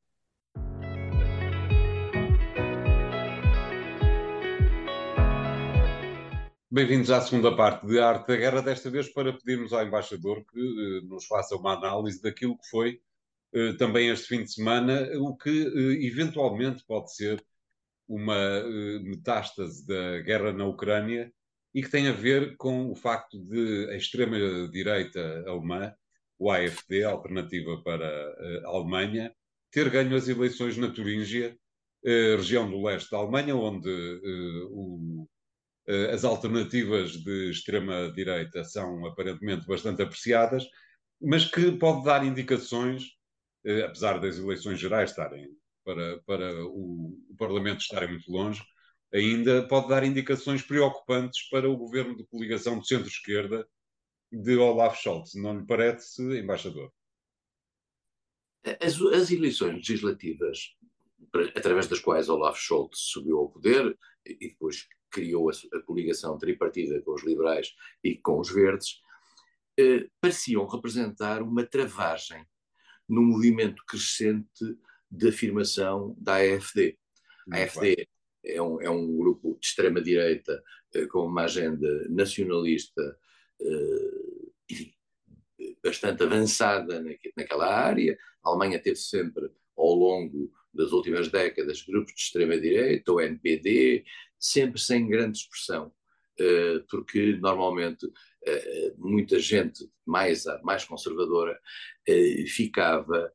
Bem-vindos 6.69 7.11
à 7.11 7.21
segunda 7.21 7.55
parte 7.55 7.87
de 7.87 8.01
Arte 8.01 8.29
da 8.29 8.37
Guerra, 8.37 8.63
desta 8.63 8.91
vez 8.91 9.09
para 9.13 9.33
pedirmos 9.33 9.73
ao 9.73 9.87
embaixador 9.87 10.45
que 10.45 10.61
uh, 10.61 11.07
nos 11.07 11.27
faça 11.27 11.55
uma 11.55 11.75
análise 11.75 12.21
daquilo 12.21 12.59
que 12.59 12.69
foi 12.69 13.01
também 13.79 14.09
este 14.09 14.29
fim 14.29 14.45
de 14.45 14.51
semana, 14.51 15.07
o 15.19 15.37
que 15.37 15.51
eventualmente 16.07 16.83
pode 16.87 17.15
ser 17.15 17.45
uma 18.09 18.35
metástase 19.03 19.87
da 19.87 20.21
guerra 20.21 20.55
na 20.55 20.65
Ucrânia 20.65 21.31
e 21.75 21.83
que 21.83 21.91
tem 21.91 22.09
a 22.09 22.13
ver 22.13 22.57
com 22.57 22.91
o 22.91 22.95
facto 22.95 23.43
de 23.45 23.89
a 23.91 23.97
extrema-direita 23.97 25.45
alemã, 25.47 25.93
o 26.39 26.51
AfD, 26.51 27.05
alternativa 27.05 27.83
para 27.83 28.07
a 28.65 28.69
Alemanha, 28.69 29.35
ter 29.71 29.89
ganho 29.89 30.15
as 30.17 30.29
eleições 30.29 30.77
na 30.77 30.91
Turíngia, 30.91 31.57
uh, 32.05 32.37
região 32.37 32.71
do 32.71 32.83
leste 32.83 33.11
da 33.11 33.19
Alemanha, 33.19 33.57
onde 33.57 33.89
o, 34.71 35.27
as 36.13 36.25
alternativas 36.25 37.13
de 37.13 37.51
extrema-direita 37.51 38.65
são 38.65 39.07
aparentemente 39.07 39.67
bastante 39.67 40.03
apreciadas, 40.03 40.65
mas 41.21 41.45
que 41.45 41.73
pode 41.73 42.05
dar 42.05 42.25
indicações, 42.25 43.05
apesar 43.85 44.19
das 44.19 44.39
eleições 44.39 44.79
gerais 44.79 45.11
estarem 45.11 45.49
para, 45.85 46.21
para 46.27 46.65
o, 46.67 47.19
o 47.31 47.37
Parlamento 47.37 47.81
estar 47.81 48.07
muito 48.09 48.31
longe, 48.31 48.63
ainda 49.13 49.67
pode 49.67 49.89
dar 49.89 50.05
indicações 50.05 50.63
preocupantes 50.63 51.49
para 51.51 51.69
o 51.69 51.77
governo 51.77 52.17
de 52.17 52.25
coligação 52.25 52.79
de 52.79 52.87
centro-esquerda 52.87 53.69
de 54.31 54.57
Olaf 54.57 54.99
Scholz. 55.01 55.35
Não 55.35 55.59
lhe 55.59 55.67
parece, 55.67 56.23
embaixador? 56.39 56.93
As, 58.81 59.01
as 59.01 59.31
eleições 59.31 59.75
legislativas 59.75 60.75
através 61.55 61.87
das 61.87 62.01
quais 62.01 62.29
Olaf 62.29 62.59
Scholz 62.59 62.99
subiu 62.99 63.39
ao 63.39 63.49
poder 63.49 63.97
e 64.25 64.49
depois 64.49 64.89
criou 65.11 65.51
a, 65.51 65.53
a 65.77 65.83
coligação 65.83 66.37
tripartida 66.39 67.01
com 67.03 67.13
os 67.13 67.25
liberais 67.25 67.75
e 68.03 68.17
com 68.17 68.41
os 68.41 68.51
verdes, 68.51 69.01
eh, 69.79 70.09
pareciam 70.21 70.67
representar 70.67 71.43
uma 71.43 71.65
travagem 71.65 72.45
no 73.09 73.23
movimento 73.23 73.83
crescente 73.87 74.79
de 75.11 75.29
afirmação 75.29 76.15
da 76.19 76.37
AFD. 76.37 76.99
a 77.51 77.57
AFD 77.59 78.09
é 78.45 78.61
um, 78.61 78.81
é 78.81 78.91
um, 78.91 79.17
grupo 79.17 79.57
de 79.61 79.67
extrema-direita 79.67 80.63
eh, 80.95 81.07
com 81.07 81.27
uma 81.27 81.45
agenda 81.45 82.09
nacionalista 82.09 83.19
eh, 83.61 84.85
bastante 85.83 86.23
avançada 86.23 87.03
naquela 87.37 87.67
área. 87.67 88.19
A 88.45 88.51
Alemanha 88.51 88.81
teve 88.81 88.97
sempre, 88.97 89.49
ao 89.77 89.95
longo 89.95 90.53
das 90.73 90.93
últimas 90.93 91.29
décadas, 91.29 91.83
grupos 91.83 92.15
de 92.15 92.21
extrema-direita, 92.21 93.13
o 93.13 93.21
NPD, 93.21 94.05
sempre 94.39 94.81
sem 94.81 95.09
grande 95.09 95.39
expressão, 95.39 95.93
eh, 96.39 96.83
porque 96.91 97.37
normalmente 97.37 98.11
muita 98.99 99.39
gente 99.39 99.89
mais, 100.05 100.45
mais 100.65 100.85
conservadora 100.85 101.61
ficava, 102.49 103.33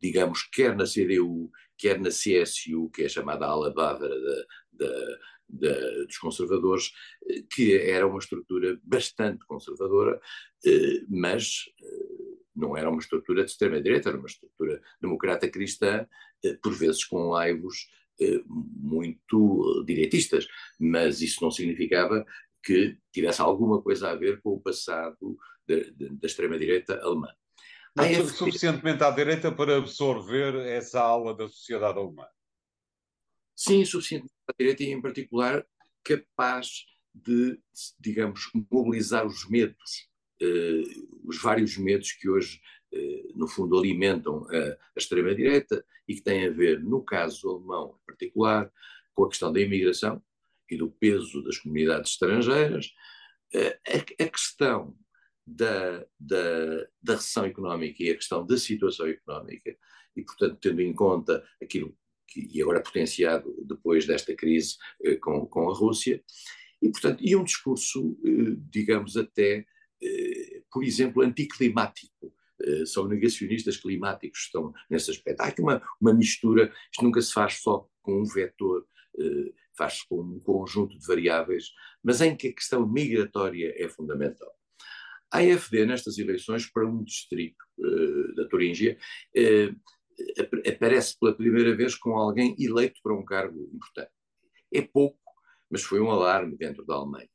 digamos, 0.00 0.44
quer 0.44 0.76
na 0.76 0.84
CDU, 0.84 1.50
quer 1.82 1.98
na 1.98 2.10
CSU, 2.10 2.88
que 2.90 3.02
é 3.02 3.08
chamada 3.08 3.44
ala 3.44 3.74
bávara 3.74 4.14
da, 4.70 4.86
da, 5.50 6.04
dos 6.06 6.16
conservadores, 6.18 6.92
que 7.52 7.74
era 7.76 8.06
uma 8.06 8.20
estrutura 8.20 8.78
bastante 8.84 9.44
conservadora, 9.46 10.20
mas 11.08 11.64
não 12.54 12.76
era 12.76 12.88
uma 12.88 13.00
estrutura 13.00 13.44
de 13.44 13.50
extrema-direita, 13.50 14.10
era 14.10 14.18
uma 14.18 14.28
estrutura 14.28 14.80
democrata 15.00 15.50
cristã, 15.50 16.06
por 16.62 16.72
vezes 16.72 17.04
com 17.04 17.30
laivos 17.30 17.88
muito 18.48 19.82
direitistas, 19.84 20.46
mas 20.78 21.20
isso 21.20 21.42
não 21.42 21.50
significava 21.50 22.24
que 22.62 22.96
tivesse 23.12 23.42
alguma 23.42 23.82
coisa 23.82 24.10
a 24.10 24.14
ver 24.14 24.40
com 24.40 24.50
o 24.50 24.60
passado 24.60 25.36
da 25.66 26.26
extrema-direita 26.26 27.00
alemã. 27.02 27.28
Mas 27.94 28.18
AFD... 28.18 28.36
suficientemente 28.36 29.04
à 29.04 29.10
direita 29.10 29.52
para 29.52 29.76
absorver 29.76 30.54
essa 30.66 31.00
ala 31.00 31.34
da 31.34 31.48
sociedade 31.48 31.98
alemã? 31.98 32.26
Sim, 33.54 33.84
suficientemente 33.84 34.34
à 34.48 34.54
direita 34.58 34.82
e, 34.82 34.90
em 34.90 35.00
particular, 35.00 35.66
capaz 36.02 36.86
de, 37.14 37.58
digamos, 37.98 38.50
mobilizar 38.70 39.26
os 39.26 39.48
medos, 39.48 40.08
eh, 40.40 40.82
os 41.24 41.40
vários 41.40 41.76
medos 41.76 42.12
que 42.12 42.28
hoje, 42.28 42.60
eh, 42.92 43.28
no 43.34 43.46
fundo, 43.46 43.78
alimentam 43.78 44.46
a, 44.50 44.56
a 44.56 44.78
extrema-direita 44.96 45.84
e 46.08 46.14
que 46.14 46.22
têm 46.22 46.46
a 46.46 46.50
ver, 46.50 46.82
no 46.82 47.04
caso 47.04 47.50
alemão 47.50 47.98
em 48.02 48.06
particular, 48.06 48.72
com 49.14 49.24
a 49.24 49.28
questão 49.28 49.52
da 49.52 49.60
imigração, 49.60 50.22
e 50.72 50.76
do 50.76 50.90
peso 50.90 51.42
das 51.44 51.58
comunidades 51.58 52.12
estrangeiras, 52.12 52.94
eh, 53.52 53.78
a, 53.86 54.24
a 54.24 54.28
questão 54.28 54.96
da, 55.46 56.04
da, 56.18 56.86
da 57.02 57.14
recessão 57.14 57.44
económica 57.44 58.02
e 58.02 58.10
a 58.10 58.14
questão 58.14 58.46
da 58.46 58.56
situação 58.56 59.06
económica, 59.06 59.76
e, 60.16 60.22
portanto, 60.22 60.58
tendo 60.60 60.80
em 60.80 60.92
conta 60.92 61.44
aquilo 61.62 61.96
que, 62.26 62.48
e 62.52 62.62
agora 62.62 62.82
potenciado 62.82 63.54
depois 63.64 64.06
desta 64.06 64.34
crise 64.34 64.76
eh, 65.02 65.16
com, 65.16 65.46
com 65.46 65.70
a 65.70 65.74
Rússia, 65.74 66.22
e, 66.80 66.90
portanto, 66.90 67.22
e 67.22 67.34
um 67.36 67.44
discurso, 67.44 68.18
eh, 68.24 68.56
digamos, 68.70 69.16
até, 69.16 69.64
eh, 70.02 70.62
por 70.70 70.84
exemplo, 70.84 71.22
anticlimático. 71.22 72.34
Eh, 72.62 72.86
são 72.86 73.08
negacionistas 73.08 73.76
climáticos 73.76 74.40
estão 74.44 74.72
nesse 74.88 75.10
aspecto. 75.10 75.40
Há 75.40 75.46
aqui 75.46 75.60
uma, 75.60 75.82
uma 76.00 76.14
mistura, 76.14 76.72
isto 76.90 77.04
nunca 77.04 77.20
se 77.20 77.32
faz 77.32 77.54
só 77.54 77.88
com 78.02 78.20
um 78.20 78.24
vetor 78.24 78.86
eh, 79.18 79.52
faz-se 79.76 80.06
com 80.06 80.20
um 80.20 80.40
conjunto 80.40 80.98
de 80.98 81.06
variáveis, 81.06 81.72
mas 82.02 82.20
em 82.20 82.36
que 82.36 82.48
a 82.48 82.52
questão 82.52 82.86
migratória 82.86 83.74
é 83.76 83.88
fundamental. 83.88 84.52
A 85.32 85.38
AFD, 85.38 85.86
nestas 85.86 86.18
eleições, 86.18 86.70
para 86.70 86.86
um 86.86 87.02
distrito 87.02 87.56
uh, 87.78 88.34
da 88.34 88.46
Turíngia, 88.48 88.98
uh, 89.36 90.68
aparece 90.68 91.18
pela 91.18 91.34
primeira 91.34 91.74
vez 91.74 91.94
com 91.94 92.16
alguém 92.16 92.54
eleito 92.58 93.00
para 93.02 93.14
um 93.14 93.24
cargo 93.24 93.58
importante. 93.72 94.10
É 94.72 94.82
pouco, 94.82 95.18
mas 95.70 95.82
foi 95.82 96.00
um 96.00 96.10
alarme 96.10 96.56
dentro 96.56 96.84
da 96.84 96.94
Alemanha. 96.94 97.28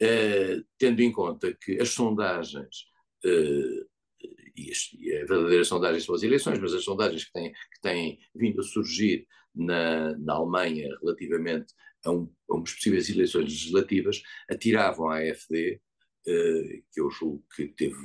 Uh, 0.00 0.64
tendo 0.78 1.00
em 1.00 1.10
conta 1.10 1.52
que 1.52 1.80
as 1.80 1.90
sondagens, 1.90 2.86
e, 3.24 4.70
as, 4.70 4.90
e 5.00 5.16
a 5.16 5.24
verdadeira 5.26 5.64
sondagem 5.64 6.00
são 6.00 6.14
as 6.14 6.22
eleições, 6.22 6.60
mas 6.60 6.72
as 6.72 6.84
sondagens 6.84 7.24
que 7.24 7.32
têm, 7.32 7.52
que 7.52 7.80
têm 7.82 8.20
vindo 8.34 8.60
a 8.60 8.64
surgir 8.64 9.26
na, 9.52 10.16
na 10.18 10.34
Alemanha 10.34 10.96
relativamente 11.02 11.74
a, 12.04 12.10
um, 12.12 12.30
a 12.48 12.54
umas 12.54 12.72
possíveis 12.72 13.08
eleições 13.10 13.44
legislativas 13.44 14.22
atiravam 14.48 15.10
à 15.10 15.18
AfD, 15.18 15.80
que 16.26 17.00
eu 17.00 17.10
julgo 17.10 17.44
que 17.54 17.68
teve, 17.68 17.96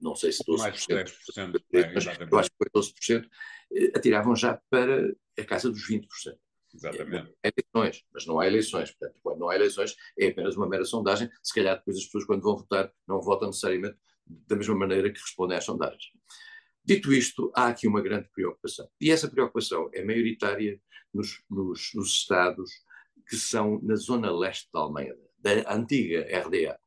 não 0.00 0.14
sei 0.14 0.32
se 0.32 0.44
12%, 0.44 0.58
mais 0.58 0.86
de 0.86 0.94
10%, 0.94 1.62
é, 1.72 1.92
mas 1.92 2.04
eu 2.06 2.38
acho 2.38 2.50
que 2.50 2.56
foi 2.56 2.70
12%, 2.82 3.28
eh, 3.72 3.92
atiravam 3.94 4.36
já 4.36 4.60
para 4.70 5.12
a 5.38 5.44
casa 5.44 5.70
dos 5.70 5.88
20%. 5.88 6.06
Exatamente. 6.74 7.34
É, 7.42 7.50
eleições, 7.56 8.04
mas 8.12 8.26
não 8.26 8.38
há 8.38 8.46
eleições. 8.46 8.90
Portanto, 8.90 9.18
quando 9.22 9.38
não 9.38 9.48
há 9.48 9.56
eleições, 9.56 9.96
é 10.18 10.28
apenas 10.28 10.56
uma 10.56 10.68
mera 10.68 10.84
sondagem. 10.84 11.30
Se 11.42 11.54
calhar 11.54 11.78
depois 11.78 11.96
as 11.96 12.04
pessoas, 12.04 12.24
quando 12.24 12.42
vão 12.42 12.56
votar, 12.56 12.92
não 13.08 13.20
votam 13.20 13.48
necessariamente 13.48 13.96
da 14.26 14.56
mesma 14.56 14.74
maneira 14.74 15.10
que 15.10 15.20
respondem 15.20 15.56
às 15.56 15.64
sondagens. 15.64 16.04
Dito 16.84 17.12
isto, 17.12 17.50
há 17.54 17.68
aqui 17.68 17.88
uma 17.88 18.00
grande 18.00 18.28
preocupação. 18.32 18.88
E 19.00 19.10
essa 19.10 19.28
preocupação 19.28 19.88
é 19.92 20.04
maioritária 20.04 20.80
nos, 21.12 21.42
nos, 21.50 21.92
nos 21.94 22.12
Estados 22.12 22.70
que 23.28 23.36
são 23.36 23.80
na 23.82 23.96
zona 23.96 24.30
leste 24.30 24.68
da 24.72 24.80
Alemanha, 24.80 25.16
da 25.38 25.74
antiga 25.74 26.20
RDA. 26.40 26.78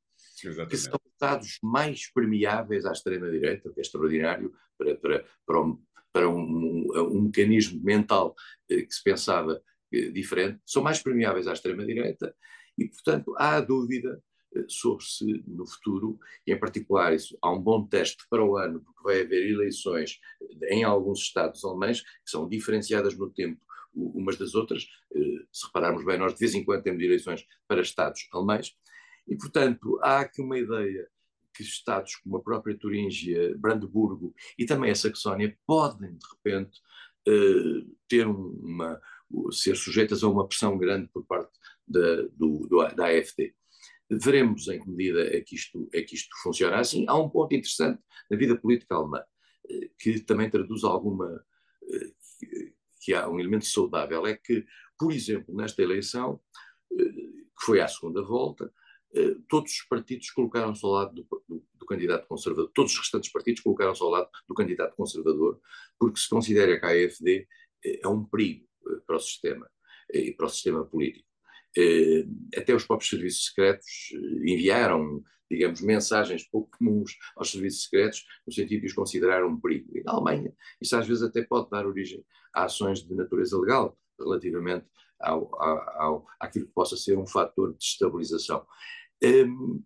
Exatamente. 0.43 0.69
Que 0.69 0.78
são 0.78 0.99
Estados 1.19 1.60
mais 1.62 2.10
permeáveis 2.13 2.86
à 2.86 2.93
extrema-direita, 2.93 3.69
que 3.73 3.80
é 3.80 3.82
extraordinário 3.82 4.54
para, 4.78 4.95
para, 4.95 5.25
para, 5.45 5.62
um, 5.62 5.84
para 6.13 6.30
um, 6.30 6.88
um, 6.95 7.21
mecanismo 7.23 7.84
mental 7.84 8.34
eh, 8.69 8.84
que 8.84 8.93
se 8.93 9.04
pensava 9.04 9.62
eh, 9.91 10.10
diferente, 10.12 10.62
são 10.65 10.82
mais 10.82 11.04
permeáveis 11.04 11.45
à 11.45 11.52
extrema-direita 11.52 12.34
e, 12.78 12.88
portanto, 12.88 13.36
há 13.38 13.60
dúvida 13.60 14.23
sobre 14.67 15.04
se 15.04 15.43
no 15.45 15.67
futuro, 15.67 16.17
e 16.47 16.54
em 16.54 16.60
particular 16.60 17.13
isso, 17.13 17.38
há 17.41 17.52
um 17.52 17.62
bom 17.62 17.86
teste 17.86 18.23
para 18.30 18.43
o 18.43 18.58
ano, 18.58 18.82
porque 18.82 19.04
vai 19.04 19.21
haver 19.21 19.47
eleições 19.49 20.19
em 20.69 20.84
alguns 20.84 21.19
estados 21.19 21.63
alemães 21.63 22.02
que 22.02 22.32
são 22.32 22.47
diferenciadas 22.47 23.17
no 23.17 23.30
tempo 23.30 23.62
umas 23.93 24.38
das 24.38 24.56
outras. 24.56 24.88
Eh, 25.13 25.45
se 25.52 25.65
repararmos 25.65 26.06
bem, 26.06 26.17
nós 26.17 26.34
de 26.34 26.39
vez 26.39 26.56
em 26.56 26.63
quando 26.63 26.84
temos 26.84 27.02
eleições 27.04 27.45
para 27.67 27.82
estados 27.82 28.28
alemães, 28.32 28.75
e 29.30 29.38
portanto 29.38 30.00
há 30.02 30.22
aqui 30.22 30.42
uma 30.42 30.58
ideia 30.58 31.08
que 31.54 31.63
estados 31.63 32.15
como 32.18 32.38
a 32.38 32.42
própria 32.42 32.78
Turíngia, 32.78 33.56
Brandeburgo 33.58 34.34
e 34.58 34.65
também 34.65 34.92
a 34.92 34.96
Saxónia 34.96 35.58
podem 35.65 36.15
de 36.15 36.26
repente 36.32 36.80
eh, 37.28 37.86
ter 38.08 38.26
uma 38.28 39.00
ser 39.52 39.76
sujeitas 39.76 40.24
a 40.24 40.28
uma 40.28 40.48
pressão 40.48 40.78
grande 40.78 41.08
por 41.13 41.24
parte 41.26 41.52
da, 41.88 42.24
do, 42.34 42.68
da 42.96 43.08
AfD. 43.08 43.54
Veremos 44.10 44.68
em 44.68 44.80
que 44.80 44.89
medida 44.89 45.22
é 45.36 45.42
que 45.42 45.56
isto, 45.56 45.88
é 45.94 46.02
que 46.02 46.15
isto 46.15 46.30
funciona 46.42 46.80
assim. 46.80 47.06
Há 47.08 47.15
um 47.15 47.30
ponto 47.30 47.54
interessante 47.54 48.02
na 48.30 48.38
vida 48.38 48.58
política 48.58 48.96
alemã, 48.96 49.24
eh, 49.70 49.89
que 50.00 50.20
também 50.22 50.50
traduz 50.50 50.84
alguma. 50.84 51.46
Eh, 51.92 52.72
que 53.02 53.13
há 53.13 53.30
um 53.30 53.39
elemento 53.39 53.65
saudável, 53.65 54.26
é 54.26 54.36
que, 54.36 54.65
por 54.98 55.13
exemplo, 55.13 55.56
nesta 55.56 55.82
eleição, 55.82 56.39
que 56.89 57.65
foi 57.65 57.80
à 57.80 57.88
segunda 57.88 58.22
volta, 58.22 58.74
todos 59.48 59.72
os 59.72 59.82
partidos 59.88 60.30
colocaram-se 60.32 60.86
ao 60.86 60.91
lado 60.91 61.15
do, 61.15 61.43
do, 61.48 61.65
do, 61.74 61.86
candidato 61.86 62.28
conservador, 62.28 62.72
todos 62.74 62.91
os 62.93 63.00
restantes 63.00 63.32
partidos 63.32 63.62
colocaram-se 63.62 64.04
ao 64.04 64.10
lado 64.10 64.30
do 64.48 64.54
candidato 64.54 64.95
conservador, 64.95 65.60
porque 65.98 66.19
se 66.19 66.30
considera 66.30 66.80
que 66.80 66.86
a 66.86 66.89
AfD 66.89 67.48
é 67.84 68.08
um 68.08 68.24
perigo 68.24 68.67
para 69.06 69.15
o 69.15 69.19
sistema 69.19 69.69
e 70.13 70.32
para 70.32 70.45
o 70.45 70.50
sistema 70.50 70.86
político. 70.86 71.28
Eh, 71.78 72.26
até 72.58 72.74
os 72.74 72.86
próprios 72.86 73.10
serviços 73.10 73.45
secretos 73.45 74.12
eh, 74.13 74.52
enviaram, 74.52 75.24
digamos, 75.50 75.82
mensagens 75.82 76.43
pouco 76.43 76.78
comuns 76.78 77.15
aos 77.36 77.52
serviços 77.52 77.84
secretos, 77.84 78.26
no 78.45 78.54
sentido 78.54 78.82
de 78.82 78.88
os 78.88 78.93
considerar 78.93 79.45
um 79.45 79.60
perigo. 79.60 79.98
E 79.98 80.04
na 80.04 80.13
Alemanha, 80.13 80.54
isso 80.82 80.95
às 80.95 81.08
vezes 81.08 81.24
até 81.24 81.43
pode 81.43 81.69
dar 81.69 81.86
origem 81.86 82.24
a 82.54 82.65
ações 82.65 83.06
de 83.06 83.13
natureza 83.13 83.58
legal, 83.58 83.98
relativamente 84.19 84.88
ao, 85.20 85.50
ao, 85.62 86.28
àquilo 86.40 86.68
que 86.68 86.74
possa 86.74 86.96
ser 86.98 87.18
um 87.18 87.28
fator 87.28 87.74
de 87.76 87.84
estabilização. 87.84 88.66
Um, 89.24 89.84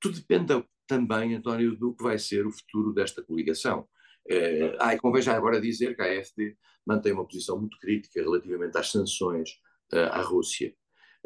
tudo 0.00 0.16
depende 0.16 0.64
também, 0.86 1.34
António, 1.34 1.76
do 1.76 1.94
que 1.94 2.02
vai 2.02 2.18
ser 2.18 2.46
o 2.46 2.52
futuro 2.52 2.92
desta 2.92 3.22
coligação. 3.22 3.88
Uh, 4.30 4.76
ah, 4.80 4.94
e 4.94 4.98
convém 4.98 5.22
já 5.22 5.36
agora 5.36 5.60
dizer 5.60 5.94
que 5.94 6.02
a 6.02 6.20
AfD 6.20 6.56
mantém 6.84 7.12
uma 7.12 7.26
posição 7.26 7.58
muito 7.58 7.78
crítica 7.78 8.20
relativamente 8.20 8.76
às 8.76 8.90
sanções 8.90 9.50
uh, 9.92 10.12
à 10.12 10.20
Rússia. 10.20 10.74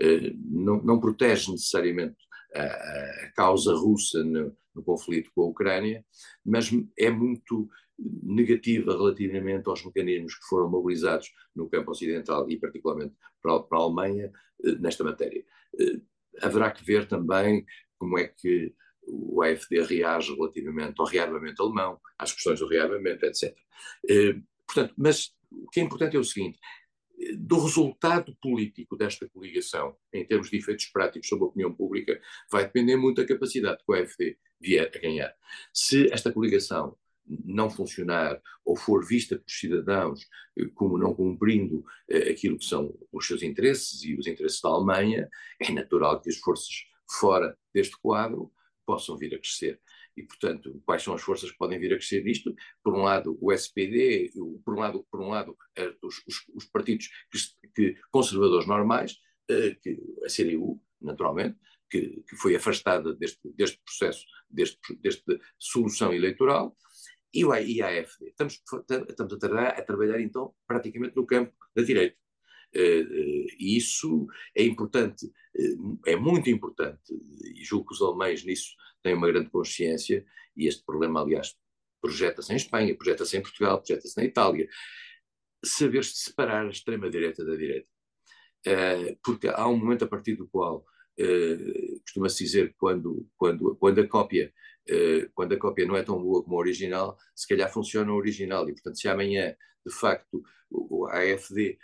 Eh, 0.01 0.33
não, 0.35 0.83
não 0.83 0.99
protege 0.99 1.53
necessariamente 1.53 2.17
a, 2.55 2.63
a 2.63 3.33
causa 3.33 3.75
russa 3.75 4.25
no, 4.25 4.57
no, 4.75 4.83
conflito 4.83 5.31
com 5.35 5.43
a 5.43 5.47
Ucrânia, 5.47 6.05
mas 6.45 6.71
é 6.99 7.11
muito 7.11 7.69
negativa 8.23 8.93
relativamente 8.93 9.69
aos 9.69 9.85
mecanismos 9.85 10.35
que 10.35 10.47
foram 10.47 10.71
mobilizados 10.71 11.31
no 11.55 11.69
campo 11.69 11.91
ocidental 11.91 12.51
e 12.51 12.59
particularmente 12.59 13.15
para, 13.43 13.61
para 13.61 13.79
a 13.79 13.83
Alemanha 13.83 14.33
nesta 14.81 15.05
matéria. 15.05 15.45
Haverá 16.41 16.71
que 16.71 16.85
ver 16.85 17.07
também 17.07 17.67
como 17.99 18.19
é 18.19 18.29
que 18.29 18.75
o 19.07 19.43
AFD 19.43 19.83
reage 19.83 20.35
relativamente 20.35 20.95
ao 20.99 21.07
rearmamento 21.07 21.63
alemão, 21.63 22.01
às 22.19 22.33
questões 22.33 22.61
do 22.61 22.69
rearmamento, 22.69 23.27
etc. 23.27 23.55
Portanto, 24.67 24.95
mas 24.97 25.33
o 25.51 25.69
que 25.69 25.81
é 25.81 25.83
importante 25.83 26.17
é 26.17 26.21
o 26.21 26.25
seguinte: 26.25 26.59
do 27.37 27.61
resultado 27.61 28.35
político 28.41 28.97
desta 28.97 29.29
coligação, 29.29 29.97
em 30.13 30.25
termos 30.25 30.51
de 30.51 30.57
efeitos 30.57 30.87
práticos 30.87 31.29
sobre 31.29 31.45
a 31.45 31.49
opinião 31.49 31.73
pública, 31.73 32.21
vai 32.51 32.65
depender 32.65 32.97
muito 32.97 33.21
da 33.21 33.29
capacidade 33.29 33.79
que 33.85 33.93
o 33.93 33.95
AFD 33.95 34.39
vier 34.61 34.91
a 34.95 34.99
ganhar. 34.99 35.35
Se 35.73 36.13
esta 36.13 36.33
coligação 36.33 36.97
não 37.45 37.71
funcionar 37.71 38.41
ou 38.65 38.77
for 38.77 39.07
vista 39.07 39.37
por 39.37 39.51
cidadãos 39.51 40.27
eh, 40.59 40.67
como 40.75 40.99
não 40.99 41.15
cumprindo 41.15 41.85
eh, 42.09 42.31
aquilo 42.31 42.59
que 42.59 42.65
são 42.65 42.93
os 43.13 43.27
seus 43.27 43.43
interesses 43.43 44.03
e 44.03 44.15
os 44.15 44.27
interesses 44.27 44.61
da 44.61 44.69
Alemanha, 44.69 45.29
é 45.61 45.71
natural 45.71 46.21
que 46.21 46.29
as 46.29 46.37
forças 46.37 46.87
fora 47.09 47.57
deste 47.73 47.97
quadro 48.01 48.53
possam 48.85 49.17
vir 49.17 49.35
a 49.35 49.39
crescer. 49.39 49.81
E, 50.21 50.23
portanto, 50.23 50.83
quais 50.85 51.03
são 51.03 51.15
as 51.15 51.23
forças 51.23 51.51
que 51.51 51.57
podem 51.57 51.79
vir 51.79 51.95
a 51.95 51.97
crescer 51.97 52.23
disto? 52.23 52.55
Por 52.85 52.95
um 52.95 53.03
lado, 53.03 53.39
o 53.41 53.51
SPD, 53.51 54.31
por 54.63 54.75
um 54.75 54.81
lado, 54.81 55.07
por 55.11 55.21
um 55.23 55.29
lado 55.31 55.57
eh, 55.77 55.95
os, 56.03 56.19
os, 56.27 56.45
os 56.55 56.65
partidos 56.67 57.09
que, 57.31 57.39
que, 57.75 58.01
conservadores 58.11 58.67
normais, 58.67 59.17
eh, 59.49 59.77
que, 59.83 59.99
a 60.25 60.29
CDU, 60.29 60.79
naturalmente, 61.01 61.57
que, 61.89 62.23
que 62.29 62.37
foi 62.37 62.55
afastada 62.55 63.15
deste, 63.15 63.41
deste 63.55 63.81
processo, 63.83 64.27
deste, 64.49 64.95
deste 64.97 65.41
solução 65.59 66.13
eleitoral, 66.13 66.77
e, 67.33 67.45
o, 67.45 67.55
e 67.55 67.81
a 67.81 67.89
AFD. 67.89 68.27
Estamos, 68.27 68.61
estamos 69.09 69.33
a, 69.33 69.39
trabalhar, 69.39 69.71
a 69.71 69.83
trabalhar, 69.83 70.21
então, 70.21 70.55
praticamente 70.67 71.17
no 71.17 71.25
campo 71.25 71.55
da 71.75 71.83
direita. 71.83 72.17
Uh, 72.75 73.49
e 73.59 73.77
isso 73.77 74.29
é 74.55 74.63
importante, 74.63 75.27
uh, 75.27 76.01
é 76.07 76.15
muito 76.15 76.49
importante, 76.49 77.13
e 77.53 77.65
julgo 77.65 77.89
que 77.89 77.95
os 77.95 78.03
alemães 78.03 78.45
nisso 78.45 78.77
têm 79.03 79.15
uma 79.15 79.29
grande 79.29 79.51
consciência, 79.51 80.25
e 80.57 80.67
este 80.67 80.85
problema, 80.85 81.21
aliás, 81.21 81.55
projeta-se 82.01 82.53
em 82.53 82.57
Espanha, 82.57 82.97
projeta-se 82.97 83.37
em 83.37 83.43
Portugal, 83.43 83.79
projeta-se 83.79 84.17
na 84.17 84.25
Itália. 84.25 84.69
Saber-se 85.65 86.17
separar 86.17 86.67
a 86.67 86.71
extrema-direita 86.71 87.45
da 87.45 87.55
direita. 87.55 87.89
Uh, 88.67 89.19
porque 89.23 89.49
há 89.49 89.67
um 89.69 89.77
momento 89.77 90.05
a 90.05 90.09
partir 90.09 90.35
do 90.35 90.47
qual 90.47 90.85
uh, 91.19 92.01
costuma-se 92.03 92.45
dizer 92.45 92.75
quando, 92.79 93.27
quando, 93.37 93.75
quando, 93.77 94.01
a 94.01 94.07
cópia, 94.07 94.53
uh, 94.89 95.31
quando 95.35 95.55
a 95.55 95.59
cópia 95.59 95.87
não 95.87 95.97
é 95.97 96.03
tão 96.03 96.21
boa 96.23 96.43
como 96.43 96.57
a 96.57 96.59
original, 96.59 97.19
se 97.35 97.47
calhar 97.47 97.73
funciona 97.73 98.13
o 98.13 98.17
original. 98.17 98.69
E, 98.69 98.73
portanto, 98.73 98.99
se 98.99 99.09
amanhã, 99.09 99.55
de 99.87 99.95
facto, 99.95 100.43
a 101.11 101.19
AFD, 101.19 101.79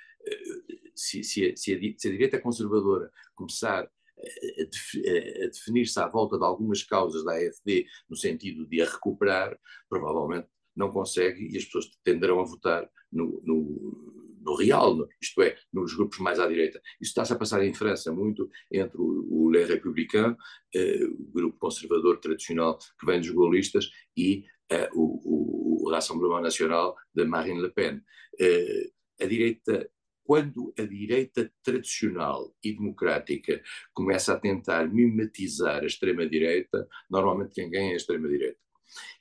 se, 0.94 1.22
se, 1.22 1.56
se, 1.56 1.74
a, 1.74 1.98
se 1.98 2.08
a 2.08 2.10
direita 2.10 2.40
conservadora 2.40 3.10
começar 3.34 3.90
a, 4.18 5.46
definir-se 5.46 5.98
à 6.00 6.08
volta 6.08 6.38
de 6.38 6.44
algumas 6.44 6.82
causas 6.82 7.24
da 7.24 7.32
AFD 7.32 7.86
no 8.08 8.16
sentido 8.16 8.66
de 8.66 8.82
a 8.82 8.86
recuperar, 8.86 9.58
provavelmente 9.88 10.48
não 10.74 10.90
consegue 10.90 11.48
e 11.52 11.56
as 11.56 11.64
pessoas 11.64 11.90
tenderão 12.04 12.40
a 12.40 12.44
votar 12.44 12.88
no, 13.10 13.40
no, 13.44 14.36
no 14.46 14.54
real, 14.54 15.08
isto 15.20 15.42
é, 15.42 15.56
nos 15.72 15.94
grupos 15.94 16.18
mais 16.18 16.38
à 16.38 16.46
direita. 16.46 16.80
Isso 17.00 17.10
está-se 17.10 17.32
a 17.32 17.36
passar 17.36 17.64
em 17.64 17.74
França 17.74 18.12
muito 18.12 18.48
entre 18.70 18.98
o, 19.00 19.26
o 19.28 19.50
Les 19.50 19.68
eh, 19.70 21.04
o 21.04 21.32
grupo 21.32 21.58
conservador 21.58 22.18
tradicional 22.18 22.78
que 22.78 23.06
vem 23.06 23.20
dos 23.20 23.30
gaullistas, 23.30 23.90
e 24.16 24.44
eh, 24.70 24.88
o, 24.94 25.20
o, 25.24 25.86
o 25.86 25.90
Rassemblement 25.90 26.42
National 26.42 26.94
de 27.14 27.24
Marine 27.24 27.60
Le 27.60 27.70
Pen. 27.70 28.00
Eh, 28.38 28.90
a 29.20 29.26
direita 29.26 29.90
quando 30.26 30.74
a 30.76 30.82
direita 30.82 31.50
tradicional 31.62 32.52
e 32.62 32.74
democrática 32.74 33.62
começa 33.94 34.34
a 34.34 34.38
tentar 34.38 34.92
mimetizar 34.92 35.84
a 35.84 35.86
extrema-direita, 35.86 36.88
normalmente 37.08 37.54
quem 37.54 37.70
ganha 37.70 37.90
é 37.90 37.92
a 37.92 37.96
extrema-direita. 37.96 38.58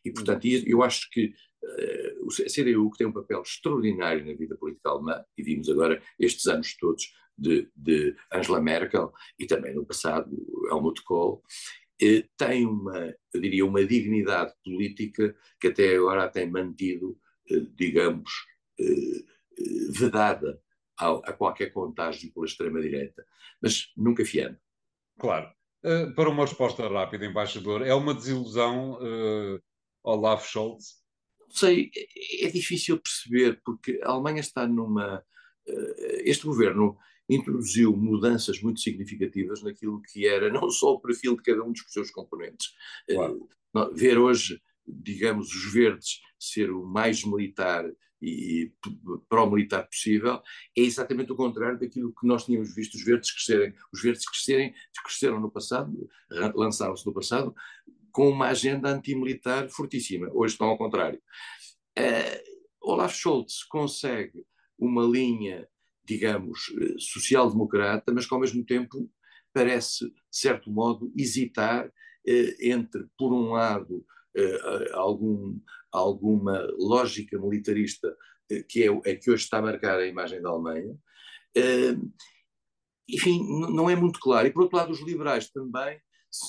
E, 0.03 0.11
portanto, 0.11 0.45
eu 0.45 0.81
acho 0.81 1.07
que 1.11 1.33
uh, 1.63 2.27
a 2.27 2.49
CDU, 2.49 2.89
que 2.89 2.97
tem 2.97 3.07
um 3.07 3.13
papel 3.13 3.41
extraordinário 3.41 4.25
na 4.25 4.33
vida 4.33 4.57
política 4.57 4.89
alemã, 4.89 5.23
e 5.37 5.43
vimos 5.43 5.69
agora 5.69 6.01
estes 6.19 6.47
anos 6.47 6.75
todos 6.75 7.13
de, 7.37 7.69
de 7.75 8.15
Angela 8.33 8.59
Merkel 8.59 9.13
e 9.37 9.45
também 9.45 9.75
no 9.75 9.85
passado 9.85 10.35
Helmut 10.71 11.03
Kohl, 11.03 11.43
eh, 12.01 12.25
tem 12.37 12.65
uma, 12.65 13.15
eu 13.33 13.41
diria, 13.41 13.65
uma 13.65 13.85
dignidade 13.85 14.53
política 14.63 15.35
que 15.59 15.67
até 15.67 15.95
agora 15.95 16.25
a 16.25 16.29
tem 16.29 16.49
mantido, 16.49 17.17
eh, 17.49 17.65
digamos, 17.75 18.31
vedada 19.89 20.61
a, 20.97 21.11
a 21.29 21.33
qualquer 21.33 21.71
contágio 21.71 22.31
pela 22.33 22.45
extrema-direita, 22.45 23.25
mas 23.61 23.91
nunca 23.95 24.25
fiando. 24.25 24.57
Claro. 25.19 25.49
Uh, 25.83 26.13
para 26.15 26.29
uma 26.29 26.45
resposta 26.45 26.87
rápida, 26.87 27.25
embaixador, 27.25 27.85
é 27.85 27.93
uma 27.93 28.13
desilusão 28.13 28.93
uh, 28.93 29.61
Olaf 30.03 30.47
Scholz? 30.47 31.03
Não 31.39 31.51
sei, 31.51 31.91
é, 31.95 32.45
é 32.47 32.49
difícil 32.49 32.99
perceber, 32.99 33.61
porque 33.63 33.99
a 34.03 34.09
Alemanha 34.09 34.39
está 34.39 34.67
numa. 34.67 35.23
Uh, 35.67 36.21
este 36.23 36.45
governo 36.45 36.97
introduziu 37.29 37.95
mudanças 37.95 38.61
muito 38.61 38.79
significativas 38.79 39.61
naquilo 39.63 40.01
que 40.01 40.27
era 40.27 40.51
não 40.51 40.69
só 40.69 40.93
o 40.93 40.99
perfil 40.99 41.35
de 41.35 41.43
cada 41.43 41.63
um 41.63 41.71
dos 41.71 41.83
seus 41.89 42.11
componentes. 42.11 42.73
Claro. 43.07 43.49
ver 43.93 44.17
hoje, 44.17 44.61
digamos, 44.87 45.53
os 45.53 45.73
verdes 45.73 46.21
ser 46.39 46.69
o 46.69 46.85
mais 46.85 47.23
militar 47.23 47.83
e 48.25 48.73
pró-militar 49.29 49.87
possível, 49.87 50.41
é 50.75 50.81
exatamente 50.81 51.31
o 51.31 51.35
contrário 51.35 51.79
daquilo 51.79 52.13
que 52.13 52.25
nós 52.25 52.45
tínhamos 52.45 52.73
visto 52.73 52.95
os 52.95 53.03
verdes 53.03 53.31
crescerem. 53.31 53.73
Os 53.93 54.01
verdes 54.01 54.27
crescerem, 54.27 54.73
cresceram 55.03 55.39
no 55.39 55.51
passado, 55.51 56.09
lançaram-se 56.55 57.05
no 57.05 57.13
passado, 57.13 57.55
com 58.11 58.29
uma 58.29 58.47
agenda 58.47 58.89
antimilitar 58.89 59.69
fortíssima. 59.69 60.29
Hoje 60.33 60.53
estão 60.53 60.67
ao 60.67 60.77
contrário. 60.77 61.21
Uh, 61.97 62.55
Olaf 62.81 63.13
Scholz 63.13 63.63
consegue 63.63 64.45
uma 64.79 65.03
linha, 65.03 65.67
digamos, 66.03 66.73
social-democrata, 66.97 68.11
mas 68.11 68.25
que 68.25 68.33
ao 68.33 68.39
mesmo 68.39 68.65
tempo 68.65 69.09
parece, 69.53 70.09
de 70.09 70.13
certo 70.31 70.71
modo, 70.71 71.11
hesitar 71.15 71.87
uh, 71.87 72.55
entre, 72.59 73.05
por 73.17 73.33
um 73.33 73.51
lado, 73.51 74.05
algum, 74.93 75.59
alguma 75.91 76.67
lógica 76.77 77.39
militarista 77.39 78.15
eh, 78.49 78.63
que 78.63 78.83
é, 78.83 79.01
é, 79.05 79.15
que 79.15 79.31
hoje 79.31 79.43
está 79.43 79.57
a 79.57 79.61
marcar 79.61 79.99
a 79.99 80.05
imagem 80.05 80.41
da 80.41 80.49
Alemanha. 80.49 80.93
Uh, 81.57 82.13
enfim, 83.07 83.39
não 83.73 83.89
é 83.89 83.95
muito 83.95 84.19
claro. 84.19 84.47
E 84.47 84.51
por 84.51 84.63
outro 84.63 84.77
lado, 84.77 84.91
os 84.91 85.01
liberais 85.01 85.49
também 85.49 85.99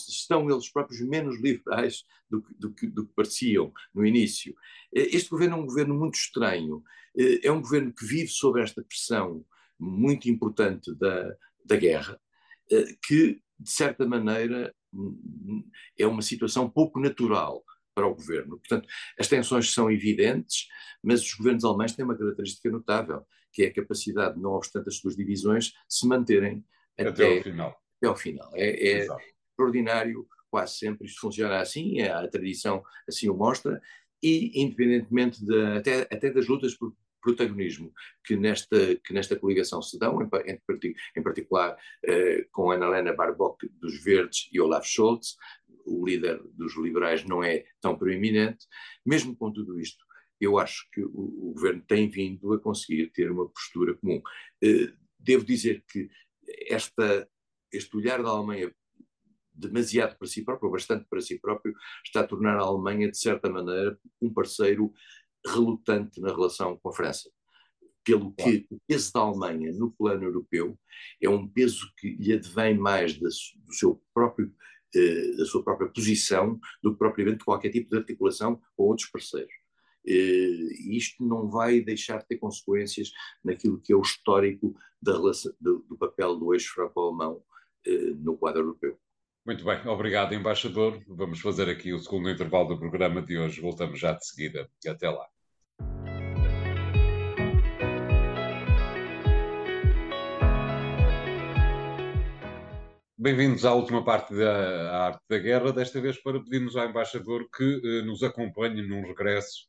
estão 0.09 0.51
eles 0.51 0.71
próprios 0.71 1.01
menos 1.03 1.41
liberais 1.41 2.05
do 2.29 2.43
que, 2.43 2.55
do, 2.55 2.75
que, 2.75 2.87
do 2.89 3.07
que, 3.07 3.15
pareciam 3.15 3.73
no 3.95 4.05
início. 4.05 4.55
Este 4.93 5.31
governo 5.31 5.57
é 5.57 5.61
um 5.61 5.67
governo 5.67 5.95
muito 5.95 6.15
estranho. 6.15 6.83
É 7.43 7.53
um 7.53 7.61
governo 7.61 7.93
que 7.93 8.05
vive 8.05 8.29
sob 8.29 8.61
esta 8.61 8.83
pressão 8.83 9.45
muito 9.79 10.29
importante 10.29 10.93
da, 10.95 11.37
da 11.65 11.77
guerra, 11.77 12.19
que, 13.07 13.41
de 13.61 13.71
certa 13.71 14.07
maneira, 14.07 14.75
é 15.97 16.07
uma 16.07 16.23
situação 16.23 16.69
pouco 16.69 16.99
natural 16.99 17.63
para 17.97 18.07
o 18.07 18.15
governo. 18.15 18.59
Portanto, 18.59 18.87
as 19.19 19.27
tensões 19.27 19.73
são 19.73 19.91
evidentes, 19.91 20.69
mas 21.03 21.23
os 21.23 21.33
governos 21.33 21.65
alemães 21.65 21.93
têm 21.95 22.05
uma 22.05 22.17
característica 22.17 22.71
notável, 22.71 23.27
que 23.51 23.63
é 23.63 23.69
a 23.69 23.73
capacidade, 23.73 24.39
não 24.39 24.51
obstante 24.51 24.89
as 24.89 24.99
suas 24.99 25.17
divisões, 25.17 25.73
se 25.89 26.07
manterem 26.07 26.63
até, 26.99 27.09
até 27.09 27.37
ao 27.37 27.43
final. 27.43 27.83
Até 27.97 28.09
ao 28.09 28.17
final. 28.17 28.51
É, 28.55 28.89
é 28.89 29.07
extraordinário, 29.51 30.29
quase 30.51 30.77
sempre 30.77 31.07
isto 31.07 31.21
funciona 31.21 31.59
assim, 31.59 32.01
é, 32.01 32.11
a 32.11 32.29
tradição 32.29 32.85
assim 33.09 33.31
o 33.31 33.35
mostra, 33.35 33.81
e 34.23 34.63
independentemente 34.63 35.43
de, 35.43 35.63
até, 35.79 36.03
até 36.03 36.31
das 36.31 36.47
lutas 36.47 36.75
por 36.75 36.95
protagonismo 37.27 37.93
que 38.25 38.37
nesta, 38.37 38.95
que 39.05 39.13
nesta 39.13 39.35
coligação 39.35 39.83
se 39.83 39.99
dão, 39.99 40.23
em, 40.23 40.29
em, 41.17 41.23
particular 41.23 41.77
eh, 42.05 42.47
com 42.53 42.71
Ana 42.71 42.87
Helena 42.87 43.13
Barbock 43.13 43.69
dos 43.81 44.01
Verdes 44.01 44.49
e 44.53 44.61
Olaf 44.61 44.87
Scholz, 44.87 45.37
o 45.85 46.07
líder 46.07 46.41
dos 46.55 46.77
liberais 46.77 47.25
não 47.25 47.43
é 47.43 47.65
tão 47.81 47.99
proeminente. 47.99 48.65
Mesmo 49.05 49.35
com 49.35 49.53
tudo 49.53 49.81
isto, 49.81 50.05
eu 50.41 50.57
acho 50.57 50.89
que 50.93 51.03
o, 51.03 51.49
o 51.49 51.53
governo 51.53 51.83
tem 51.83 52.09
vindo 52.09 52.53
a 52.53 52.61
conseguir 52.61 53.11
ter 53.11 53.29
uma 53.29 53.49
postura 53.49 53.95
comum. 53.95 54.23
Uh, 54.63 54.93
devo 55.19 55.45
dizer 55.45 55.83
que 55.91 56.09
esta, 56.69 57.29
este 57.73 57.97
olhar 57.97 58.23
da 58.23 58.31
Alemanha 58.31 58.73
demasiado 59.53 60.17
para 60.17 60.29
si 60.29 60.45
próprio, 60.45 60.71
bastante 60.71 61.07
para 61.09 61.21
si 61.21 61.41
próprio, 61.41 61.75
está 62.05 62.21
a 62.21 62.27
tornar 62.27 62.57
a 62.57 62.63
Alemanha, 62.63 63.11
de 63.11 63.19
certa 63.19 63.51
maneira, 63.51 63.99
um 64.21 64.33
parceiro 64.33 64.93
relutante 65.47 66.21
na 66.21 66.29
relação 66.29 66.77
com 66.79 66.89
a 66.89 66.93
França. 66.93 67.31
Pelo 68.05 68.33
que 68.35 68.67
o 68.71 68.79
peso 68.87 69.13
da 69.13 69.21
Alemanha 69.21 69.73
no 69.73 69.91
plano 69.91 70.25
europeu 70.25 70.79
é 71.21 71.29
um 71.29 71.49
peso 71.49 71.93
que 71.99 72.11
lhe 72.17 72.33
advém 72.33 72.77
mais 72.77 73.19
do 73.19 73.29
seu 73.73 74.01
próprio 74.15 74.53
da 75.37 75.45
sua 75.45 75.63
própria 75.63 75.91
posição 75.91 76.59
do 76.83 76.93
que 76.93 76.99
propriamente 76.99 77.45
qualquer 77.45 77.71
tipo 77.71 77.91
de 77.91 77.99
articulação 77.99 78.61
com 78.77 78.85
outros 78.85 79.11
parceiros. 79.11 79.53
E 80.07 80.97
isto 80.97 81.23
não 81.27 81.51
vai 81.51 81.81
deixar 81.81 82.19
de 82.19 82.29
ter 82.29 82.39
consequências 82.39 83.11
naquilo 83.45 83.81
que 83.81 83.93
é 83.93 83.97
o 83.97 84.01
histórico 84.01 84.75
da 85.03 85.13
relação, 85.13 85.53
do, 85.61 85.81
do 85.89 85.99
papel 85.99 86.37
do 86.37 86.55
eixo 86.55 86.73
franco-alemão 86.73 87.43
no 88.19 88.37
quadro 88.39 88.63
europeu. 88.63 88.99
Muito 89.45 89.65
bem, 89.65 89.87
obrigado, 89.87 90.35
embaixador. 90.35 91.03
Vamos 91.07 91.41
fazer 91.41 91.69
aqui 91.69 91.93
o 91.93 91.99
segundo 91.99 92.31
intervalo 92.31 92.69
do 92.69 92.79
programa 92.79 93.23
de 93.23 93.39
hoje. 93.39 93.61
Voltamos 93.61 93.99
já 93.99 94.13
de 94.13 94.27
seguida. 94.27 94.69
Até 94.87 95.11
lá. 95.11 95.27
Bem-vindos 103.27 103.65
à 103.65 103.75
última 103.75 104.05
parte 104.05 104.33
da 104.37 105.07
Arte 105.07 105.21
da 105.29 105.37
Guerra, 105.37 105.73
desta 105.73 106.01
vez 106.01 106.17
para 106.17 106.41
pedirmos 106.41 106.77
ao 106.77 106.89
embaixador 106.89 107.51
que 107.51 107.83
eh, 107.85 108.03
nos 108.03 108.23
acompanhe 108.23 108.83
num 108.83 109.03
regresso 109.03 109.67